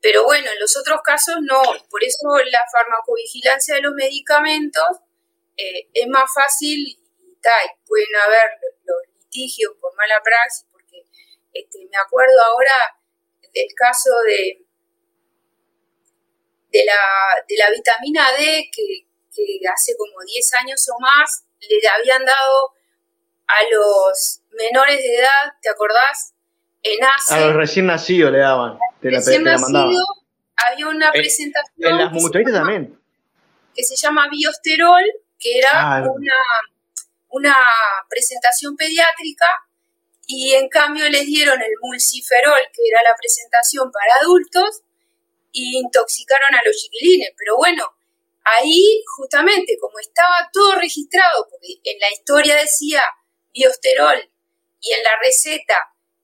[0.00, 1.60] Pero bueno, en los otros casos no,
[1.90, 4.86] por eso la farmacovigilancia de los medicamentos
[5.56, 6.98] eh, es más fácil y
[7.86, 8.50] pueden haber
[8.84, 11.02] los litigios por mala praxis, porque
[11.52, 12.72] este, me acuerdo ahora
[13.52, 14.64] del caso de,
[16.70, 17.00] de, la,
[17.48, 19.07] de la vitamina D que,
[19.46, 22.72] que hace como 10 años o más le habían dado
[23.46, 26.34] a los menores de edad, ¿te acordás?
[26.82, 27.34] En ACE.
[27.34, 28.78] A los recién nacidos le daban.
[29.00, 30.04] Te la, recién nacido,
[30.56, 31.90] había una presentación.
[31.92, 33.00] En las mutualistas también.
[33.74, 35.04] Que se llama Biosterol,
[35.38, 36.34] que era ah, una,
[37.28, 37.56] una
[38.08, 39.46] presentación pediátrica
[40.26, 44.82] y en cambio les dieron el mulciferol, que era la presentación para adultos,
[45.52, 47.32] y intoxicaron a los chiquilines.
[47.36, 47.84] Pero bueno,
[48.56, 53.02] ahí justamente como estaba todo registrado, porque en la historia decía
[53.52, 54.30] biosterol
[54.80, 55.76] y en la receta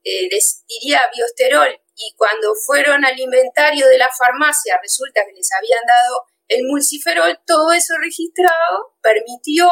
[0.02, 0.28] eh,
[0.68, 6.22] diría biosterol y cuando fueron al inventario de la farmacia resulta que les habían dado
[6.48, 9.68] el mulciferol, todo eso registrado permitió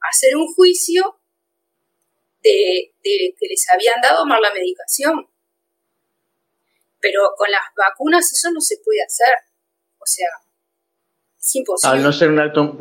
[0.00, 1.20] hacer un juicio
[2.42, 5.28] de, de que les habían dado mal la medicación.
[7.00, 9.36] Pero con las vacunas eso no se puede hacer.
[9.98, 10.28] O sea,
[11.82, 12.76] al no ser un acto,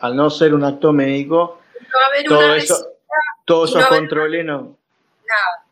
[0.00, 1.60] al no ser un acto médico,
[2.28, 2.74] todo eso,
[3.44, 4.78] todos esos controles no.
[5.26, 5.66] Nada.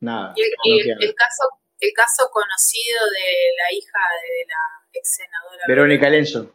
[0.00, 0.34] Nada.
[0.36, 1.44] el, caso,
[1.80, 4.62] el caso conocido de la hija de la
[4.92, 6.52] ex senadora Verónica Alonso.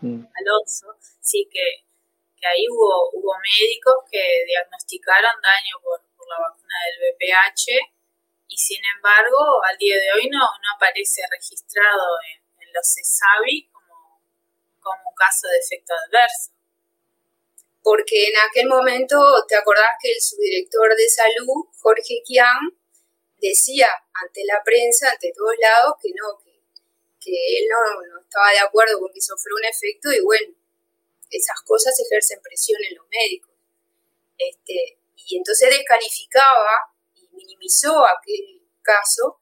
[0.00, 0.20] Mm.
[0.20, 1.84] Alonso, sí que,
[2.36, 7.96] que ahí hubo, hubo médicos que diagnosticaron daño por, por la vacuna del VPH
[8.48, 13.71] y sin embargo al día de hoy no, no aparece registrado en, en los CESAVI
[14.82, 16.50] como caso de efecto adverso.
[17.82, 19.16] Porque en aquel momento,
[19.48, 22.78] ¿te acordás que el subdirector de salud, Jorge Kian,
[23.40, 23.88] decía
[24.22, 29.12] ante la prensa, ante todos lados, que no, que, él no, estaba de acuerdo con
[29.12, 30.54] que eso fuera un efecto y bueno,
[31.30, 33.50] esas cosas ejercen presión en los médicos.
[34.38, 39.40] Este, y entonces descalificaba y minimizó aquel caso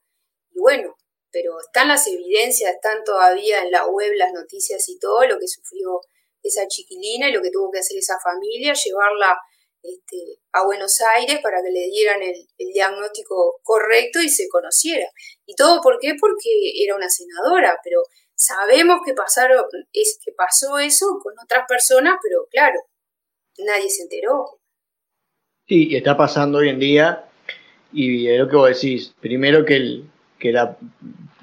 [0.53, 0.97] y bueno,
[1.31, 5.47] pero están las evidencias, están todavía en la web las noticias y todo lo que
[5.47, 6.01] sufrió
[6.43, 9.37] esa chiquilina y lo que tuvo que hacer esa familia, llevarla
[9.83, 15.07] este, a Buenos Aires para que le dieran el, diagnóstico correcto y se conociera.
[15.45, 16.13] ¿Y todo por qué?
[16.19, 16.49] Porque
[16.83, 18.01] era una senadora, pero
[18.35, 22.79] sabemos que, pasaron, es, que pasó eso con otras personas, pero claro,
[23.57, 24.59] nadie se enteró.
[25.67, 27.29] Sí, y está pasando hoy en día,
[27.91, 30.11] y es lo que vos decís, primero que el,
[30.41, 30.53] que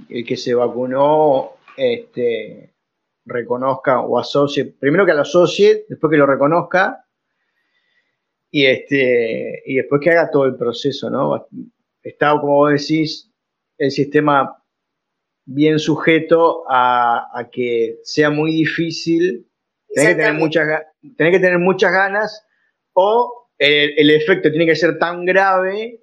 [0.08, 2.74] el que se vacunó este,
[3.24, 7.04] reconozca o asocie, primero que lo asocie, después que lo reconozca
[8.50, 11.46] y, este, y después que haga todo el proceso, ¿no?
[12.02, 13.30] Está, como vos decís,
[13.76, 14.62] el sistema
[15.44, 19.46] bien sujeto a, que sea muy difícil,
[19.94, 20.82] tener que tener muchas,
[21.16, 22.46] tener que tener muchas ganas
[22.92, 26.00] o el, efecto tiene que ser tan grave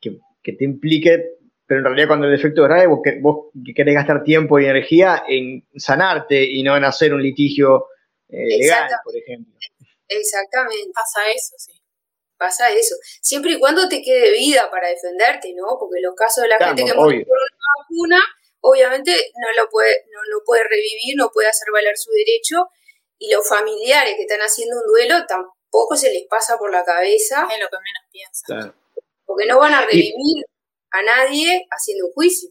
[0.00, 1.39] que, que te implique
[1.70, 3.46] pero en realidad cuando el defecto es grave, vos, vos
[3.76, 7.86] querés gastar tiempo y energía en sanarte y no en hacer un litigio
[8.28, 9.54] eh, legal, por ejemplo.
[10.08, 10.90] Exactamente.
[10.92, 11.80] Pasa eso, sí.
[12.36, 12.96] Pasa eso.
[13.22, 15.78] Siempre y cuando te quede vida para defenderte, ¿no?
[15.78, 18.20] Porque los casos de la gente que muere por una vacuna,
[18.62, 22.66] obviamente no lo, puede, no lo puede revivir, no puede hacer valer su derecho,
[23.16, 27.46] y los familiares que están haciendo un duelo tampoco se les pasa por la cabeza.
[27.48, 28.74] Es lo que menos piensan.
[29.24, 30.44] Porque no van a revivir
[30.92, 32.50] a nadie haciendo un juicio.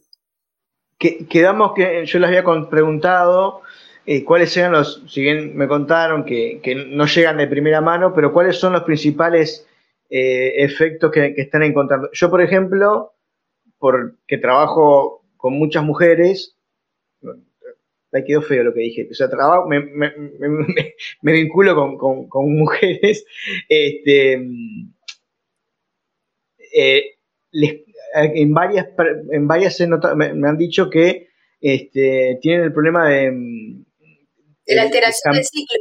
[1.30, 3.62] quedamos que yo les había preguntado
[4.06, 6.60] eh, cuáles eran los, si bien me contaron que,
[6.90, 9.68] no llegan de primera mano, pero cuáles son los principales
[10.10, 12.10] eh, efectos que, están encontrando.
[12.14, 13.14] Yo, por ejemplo,
[13.78, 16.58] porque trabajo con muchas mujeres,
[18.12, 19.84] me quedó feo lo que dije, o sea, trabajo, me,
[21.22, 23.26] vinculo con, mujeres,
[23.70, 24.44] este,
[26.74, 27.19] eh,
[27.52, 27.82] les,
[28.16, 28.88] en varias,
[29.32, 29.80] en varias
[30.16, 31.30] me, han dicho que
[31.62, 33.32] este, tienen el problema de...
[33.32, 33.86] Mm,
[34.66, 35.78] de la alteración del ciclo.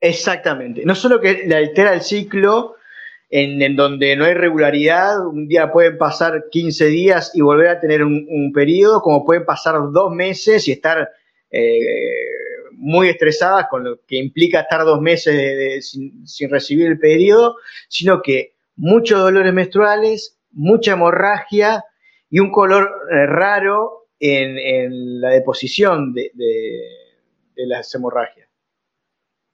[0.00, 0.82] Exactamente.
[0.84, 2.76] No solo que le altera el ciclo,
[3.30, 8.02] en, donde no hay regularidad, un día pueden pasar 15 días y volver a tener
[8.02, 11.08] un, periodo, como pueden pasar dos meses y estar
[11.50, 11.70] eh,
[12.72, 17.56] muy estresadas, con lo que implica estar dos meses sin, recibir el periodo,
[17.88, 21.84] sino que muchos dolores menstruales, mucha hemorragia
[22.28, 28.48] y un color eh, raro en, la deposición de, de las hemorragias.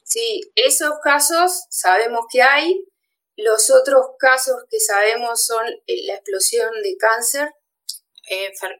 [0.02, 2.84] Sí, esos casos sabemos que hay.
[3.36, 7.50] Los otros casos que sabemos son la explosión de cáncer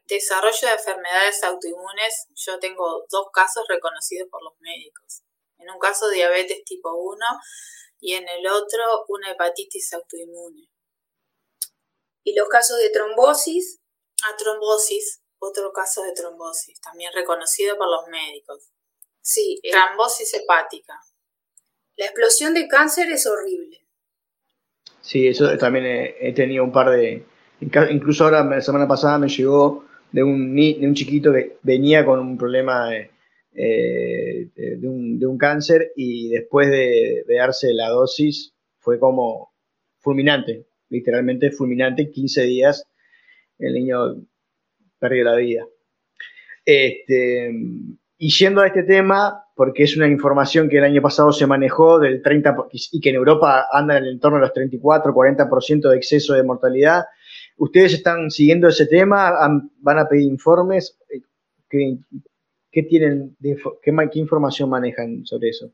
[0.07, 5.23] desarrollo de enfermedades autoinmunes, yo tengo dos casos reconocidos por los médicos.
[5.57, 7.17] En un caso diabetes tipo 1
[7.99, 10.69] y en el otro una hepatitis autoinmune.
[12.27, 13.79] ¿Y los casos de trombosis?
[14.23, 18.69] A ah, trombosis, otro caso de trombosis, también reconocido por los médicos.
[19.21, 19.61] Sí.
[19.71, 20.99] Trombosis hepática.
[21.95, 23.79] La explosión de cáncer es horrible.
[24.99, 25.85] Sí, eso también
[26.19, 27.25] he tenido un par de,
[27.59, 32.19] Incluso ahora, la semana pasada me llegó de un, de un chiquito que venía con
[32.19, 33.11] un problema de,
[33.53, 39.53] eh, de, un, cáncer y después de, darse la dosis fue como
[39.99, 42.85] fulminante, literalmente fulminante, 15 días
[43.59, 44.23] el niño
[44.99, 45.65] perdió la vida.
[46.63, 47.51] Este,
[48.17, 51.99] y yendo a este tema, porque es una información que el año pasado se manejó
[51.99, 52.55] del 30
[52.91, 56.43] y que en Europa anda en el entorno de los 34, 40% de exceso de
[56.43, 57.05] mortalidad,
[57.57, 59.33] ¿Ustedes están siguiendo ese tema?
[59.79, 60.97] ¿Van a pedir informes?
[61.69, 61.97] ¿Qué,
[62.83, 65.71] tienen qué, información manejan sobre eso?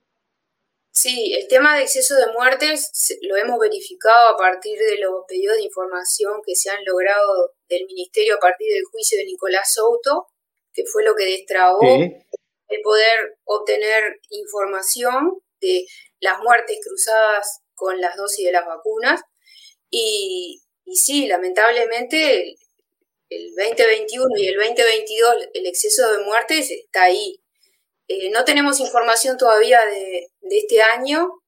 [0.96, 5.58] Sí, el tema de exceso de muertes lo hemos verificado a partir de los pedidos
[5.58, 10.28] de información que se han logrado del Ministerio a partir del juicio de Nicolás Souto,
[10.72, 15.88] que fue lo que destrabó el poder obtener información de
[16.20, 19.22] las muertes cruzadas con las dosis de las vacunas.
[19.89, 22.56] Y, y sí, lamentablemente
[23.30, 27.43] el, 2021 y el 2022 el exceso de muertes está ahí.
[28.08, 31.41] Eh, no tenemos información todavía de, este año,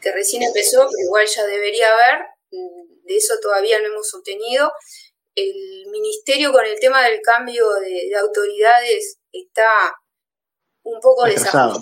[0.00, 2.26] que recién empezó, pero igual ya debería haber.
[2.50, 4.72] Mm, de eso todavía no hemos obtenido.
[5.34, 9.94] El ministerio con el tema del cambio de, autoridades está
[10.82, 11.80] un poco desajustado.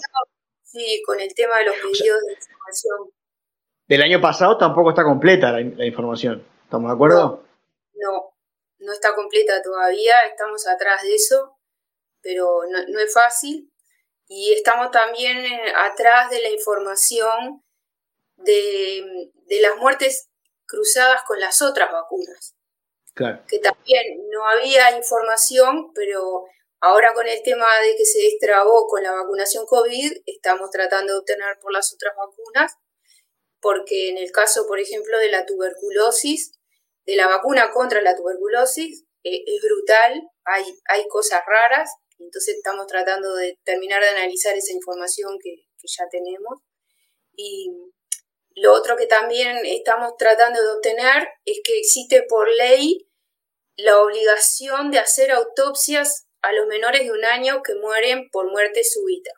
[0.63, 3.11] Sí, con el tema de los pedidos de información.
[3.87, 6.47] Del año pasado tampoco está completa la información.
[6.69, 7.49] ¿Estamos de acuerdo?
[7.95, 8.35] No,
[8.81, 11.57] no, está completa todavía, estamos atrás de eso,
[12.21, 13.73] pero no, es fácil.
[14.29, 17.65] Y estamos también eh, atrás de la información
[18.37, 20.29] de, las muertes
[20.67, 22.55] cruzadas con las otras vacunas.
[23.15, 23.43] Claro.
[23.49, 26.45] Que también no había información, pero
[26.81, 31.19] ahora con el tema de que se destrabó con la vacunación COVID, estamos tratando de
[31.21, 32.77] obtener por las otras vacunas,
[33.61, 36.53] porque en el caso, por ejemplo, de la tuberculosis,
[37.07, 42.87] de la vacuna contra la tuberculosis eh, es brutal, hay, hay cosas raras, entonces estamos
[42.87, 46.61] tratando de terminar de analizar esa información que, ya tenemos.
[47.37, 47.71] Y
[48.57, 53.09] lo otro que también estamos tratando de obtener es que existe por ley
[53.77, 58.83] la obligación de hacer autopsias a los menores de un año que mueren por muerte
[58.83, 59.31] súbita.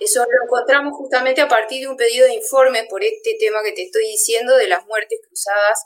[0.00, 3.72] Eso lo encontramos justamente a partir de un pedido de informes por este tema que
[3.72, 5.84] te estoy diciendo de las muertes cruzadas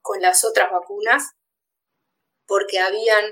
[0.00, 1.24] con las otras vacunas,
[2.46, 3.24] porque habían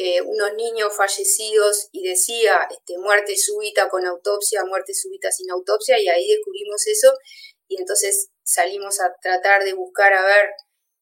[0.00, 5.98] eh, unos niños fallecidos y decía este, muerte súbita con autopsia, muerte súbita sin autopsia,
[5.98, 7.12] y ahí descubrimos eso,
[7.66, 10.50] y entonces salimos a tratar de buscar a ver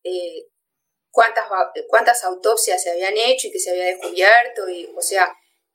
[0.02, 0.46] eh,
[1.10, 1.44] cuántas,
[1.88, 5.30] cuántas autopsias se habían hecho y que se había descubierto, y, o sea,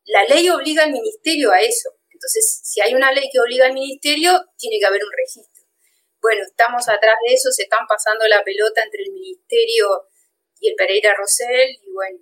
[0.05, 1.91] la ley obliga al ministerio a eso.
[2.09, 5.63] Entonces, si hay una ley que obliga al ministerio, tiene que haber un registro.
[6.19, 10.07] Bueno, estamos atrás de eso, se están pasando la pelota entre el Ministerio
[10.59, 12.17] y el Pereira Rosell y bueno,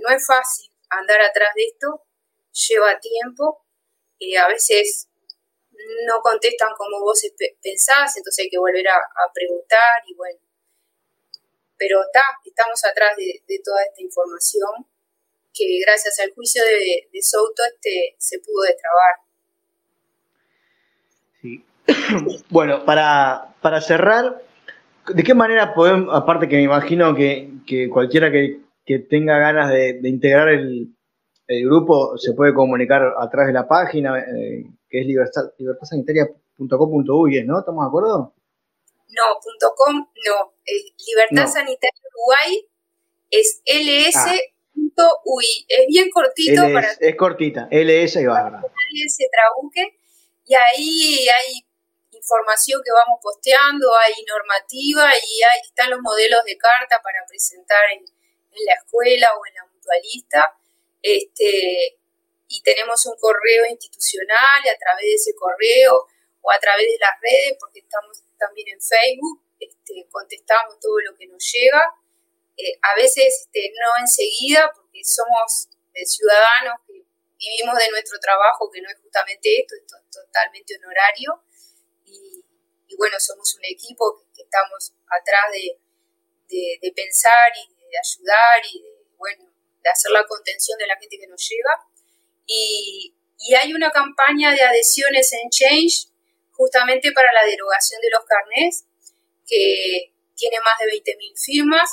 [0.00, 2.04] no es fácil andar atrás de esto,
[2.52, 3.64] lleva tiempo,
[4.18, 5.08] y a veces
[6.06, 7.22] no contestan como vos
[7.62, 9.00] pensás, entonces hay que volver a,
[9.32, 10.38] preguntar y bueno,
[11.76, 14.86] pero está, estamos atrás de, toda esta información
[15.54, 19.14] que gracias al juicio de, de Souto este, se pudo destrabar.
[21.40, 21.64] Sí,
[22.50, 24.42] bueno, para, para cerrar,
[25.08, 28.60] ¿de qué manera podemos, aparte que me imagino que, cualquiera que,
[28.98, 30.94] tenga ganas de, integrar el,
[31.46, 37.58] grupo se puede comunicar a través de la página, eh, que es libertad, libertadsanitaria.com.uy, ¿no?
[37.60, 38.34] ¿Estamos de acuerdo?
[39.08, 39.24] No,
[39.74, 40.52] .com no.
[41.06, 42.68] Libertad Sanitaria Uruguay
[43.30, 45.46] es ls.ui.
[45.68, 46.88] Es bien cortito para...
[47.00, 48.24] Es cortita, ls y.
[48.24, 49.96] Nadie se trabuque.
[50.46, 51.64] Y ahí hay
[52.12, 57.84] información que vamos posteando, hay normativa y hay, están los modelos de carta para presentar
[57.92, 58.04] en,
[58.64, 60.56] la escuela o en la mutualista.
[61.02, 61.98] Este,
[62.48, 66.06] y tenemos un correo institucional y a través de ese correo
[66.40, 71.16] o a través de las redes, porque estamos también en Facebook, este, contestamos todo lo
[71.16, 71.82] que nos llega.
[72.56, 75.68] Eh, a veces este, no enseguida, porque somos
[76.04, 77.04] ciudadanos que
[77.38, 81.42] vivimos de nuestro trabajo, que no es justamente esto, esto es totalmente honorario.
[82.04, 82.44] Y,
[82.88, 85.78] y bueno, somos un equipo que, estamos atrás de,
[86.80, 89.44] de, pensar y de ayudar y de, bueno,
[89.82, 91.74] de hacer la contención de la gente que nos llega.
[92.46, 96.08] Y, y hay una campaña de adhesiones en Change
[96.50, 98.84] justamente para la derogación de los carnés,
[99.46, 101.88] que tiene más de 20.000 firmas,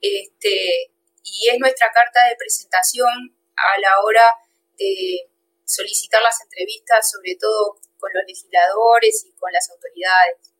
[0.00, 0.92] este,
[1.22, 4.22] y es nuestra carta de presentación a la hora
[4.78, 5.30] de
[5.64, 10.52] solicitar las entrevistas, sobre todo con los legisladores y con las autoridades.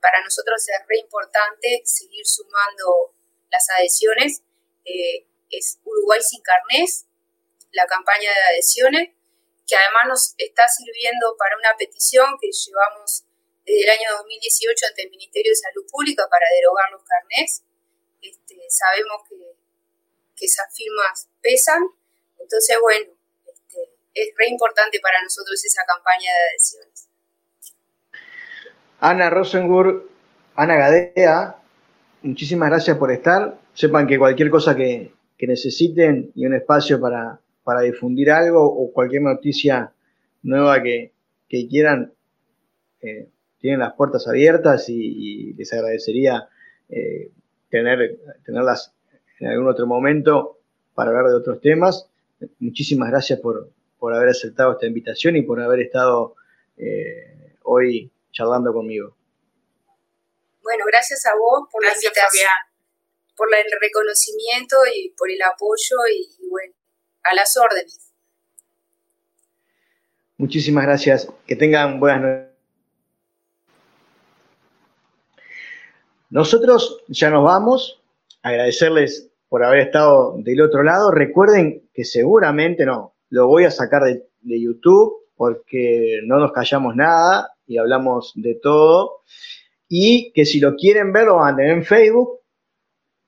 [0.00, 3.14] Para nosotros es re importante seguir sumando
[3.50, 4.42] las adhesiones.
[4.84, 7.06] Eh, es Uruguay sin carnés,
[7.72, 9.10] la campaña de adhesiones,
[9.66, 13.24] que además nos está sirviendo para una petición que llevamos
[13.64, 17.62] desde el año 2018 ante el Ministerio de Salud Pública para derogar los carnés.
[18.22, 19.36] Este, sabemos que,
[20.36, 21.82] que, esas firmas pesan,
[22.38, 23.12] entonces bueno,
[23.46, 23.78] este,
[24.14, 27.08] es re importante para nosotros esa campaña de adhesiones.
[29.00, 30.10] Ana Rosenburg,
[30.56, 31.62] Ana Gadea,
[32.22, 33.58] muchísimas gracias por estar.
[33.72, 37.40] Sepan que cualquier cosa que, necesiten y un espacio para,
[37.82, 39.92] difundir algo o cualquier noticia
[40.42, 41.12] nueva que,
[41.48, 42.12] quieran,
[43.00, 43.28] eh,
[43.58, 46.48] tienen las puertas abiertas y, les agradecería
[46.88, 47.30] eh,
[47.70, 48.92] tener, tenerlas
[49.38, 50.58] en algún otro momento
[50.94, 52.10] para hablar de otros temas.
[52.58, 53.70] Muchísimas gracias por,
[54.02, 56.34] haber aceptado esta invitación y por haber estado
[56.76, 59.19] eh, hoy charlando conmigo.
[60.70, 62.48] Bueno, gracias a vos por la invitación,
[63.34, 66.72] por el reconocimiento y por el apoyo y bueno,
[67.24, 68.12] a las órdenes.
[70.36, 71.28] Muchísimas gracias.
[71.44, 72.54] Que tengan buenas noches.
[76.30, 78.00] Nosotros ya nos vamos.
[78.42, 81.10] Agradecerles por haber estado del otro lado.
[81.10, 87.56] Recuerden que seguramente no, lo voy a sacar de, YouTube porque no nos callamos nada
[87.66, 89.24] y hablamos de todo.
[89.92, 92.38] Y que si lo quieren ver, lo van a tener en Facebook,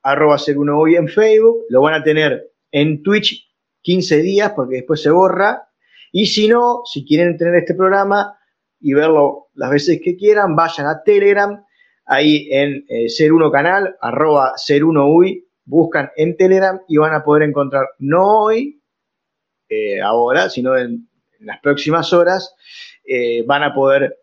[0.01, 3.51] arroba ser uno hoy en Facebook, lo van a tener en Twitch
[3.82, 5.68] 15 días porque después se borra.
[6.12, 8.39] Y si no, si quieren tener este programa
[8.78, 11.64] y verlo las veces que quieran, vayan a Telegram,
[12.06, 17.12] ahí en eh, Ser Uno Canal, arroba Ser Uno Uy, buscan en Telegram y van
[17.12, 18.80] a poder encontrar, no hoy,
[19.68, 21.09] eh, ahora, sino en,
[21.40, 22.55] las próximas horas,
[23.05, 24.16] eh, van a poder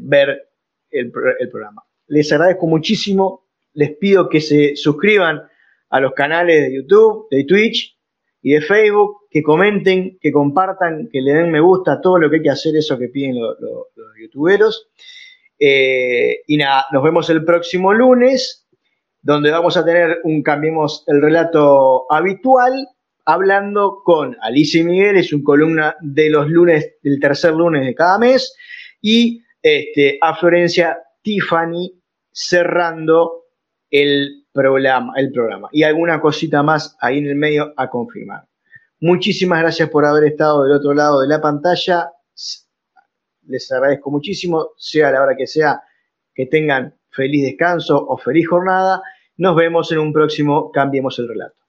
[0.00, 0.48] ver
[0.94, 1.10] el,
[1.50, 1.82] programa.
[2.06, 5.42] Les agradezco muchísimo, les pido que se suscriban
[5.90, 7.94] a los canales de YouTube, de Twitch,
[8.42, 12.36] y de Facebook, que comenten, que compartan, que le den me gusta, todo lo que
[12.36, 13.56] hay que hacer, eso que piden los,
[14.20, 14.90] youtuberos.
[15.58, 18.66] Eh, y nada, nos vemos el próximo lunes,
[19.22, 22.86] donde vamos a tener un Cambiemos el relato habitual,
[23.24, 28.18] hablando con Alicia Miguel, es un columna de los lunes, del tercer lunes de cada
[28.18, 28.54] mes,
[29.00, 31.90] y este, a Florencia Tiffany
[32.30, 33.46] cerrando
[33.90, 35.68] el programa, el programa.
[35.72, 38.44] Y alguna cosita más ahí en el medio a confirmar.
[39.00, 42.10] Muchísimas gracias por haber estado del otro lado de la pantalla.
[43.46, 45.82] Les agradezco muchísimo, sea la hora que sea,
[46.34, 49.02] que tengan feliz descanso o feliz jornada.
[49.38, 51.63] Nos vemos en un próximo Cambiemos el Relato.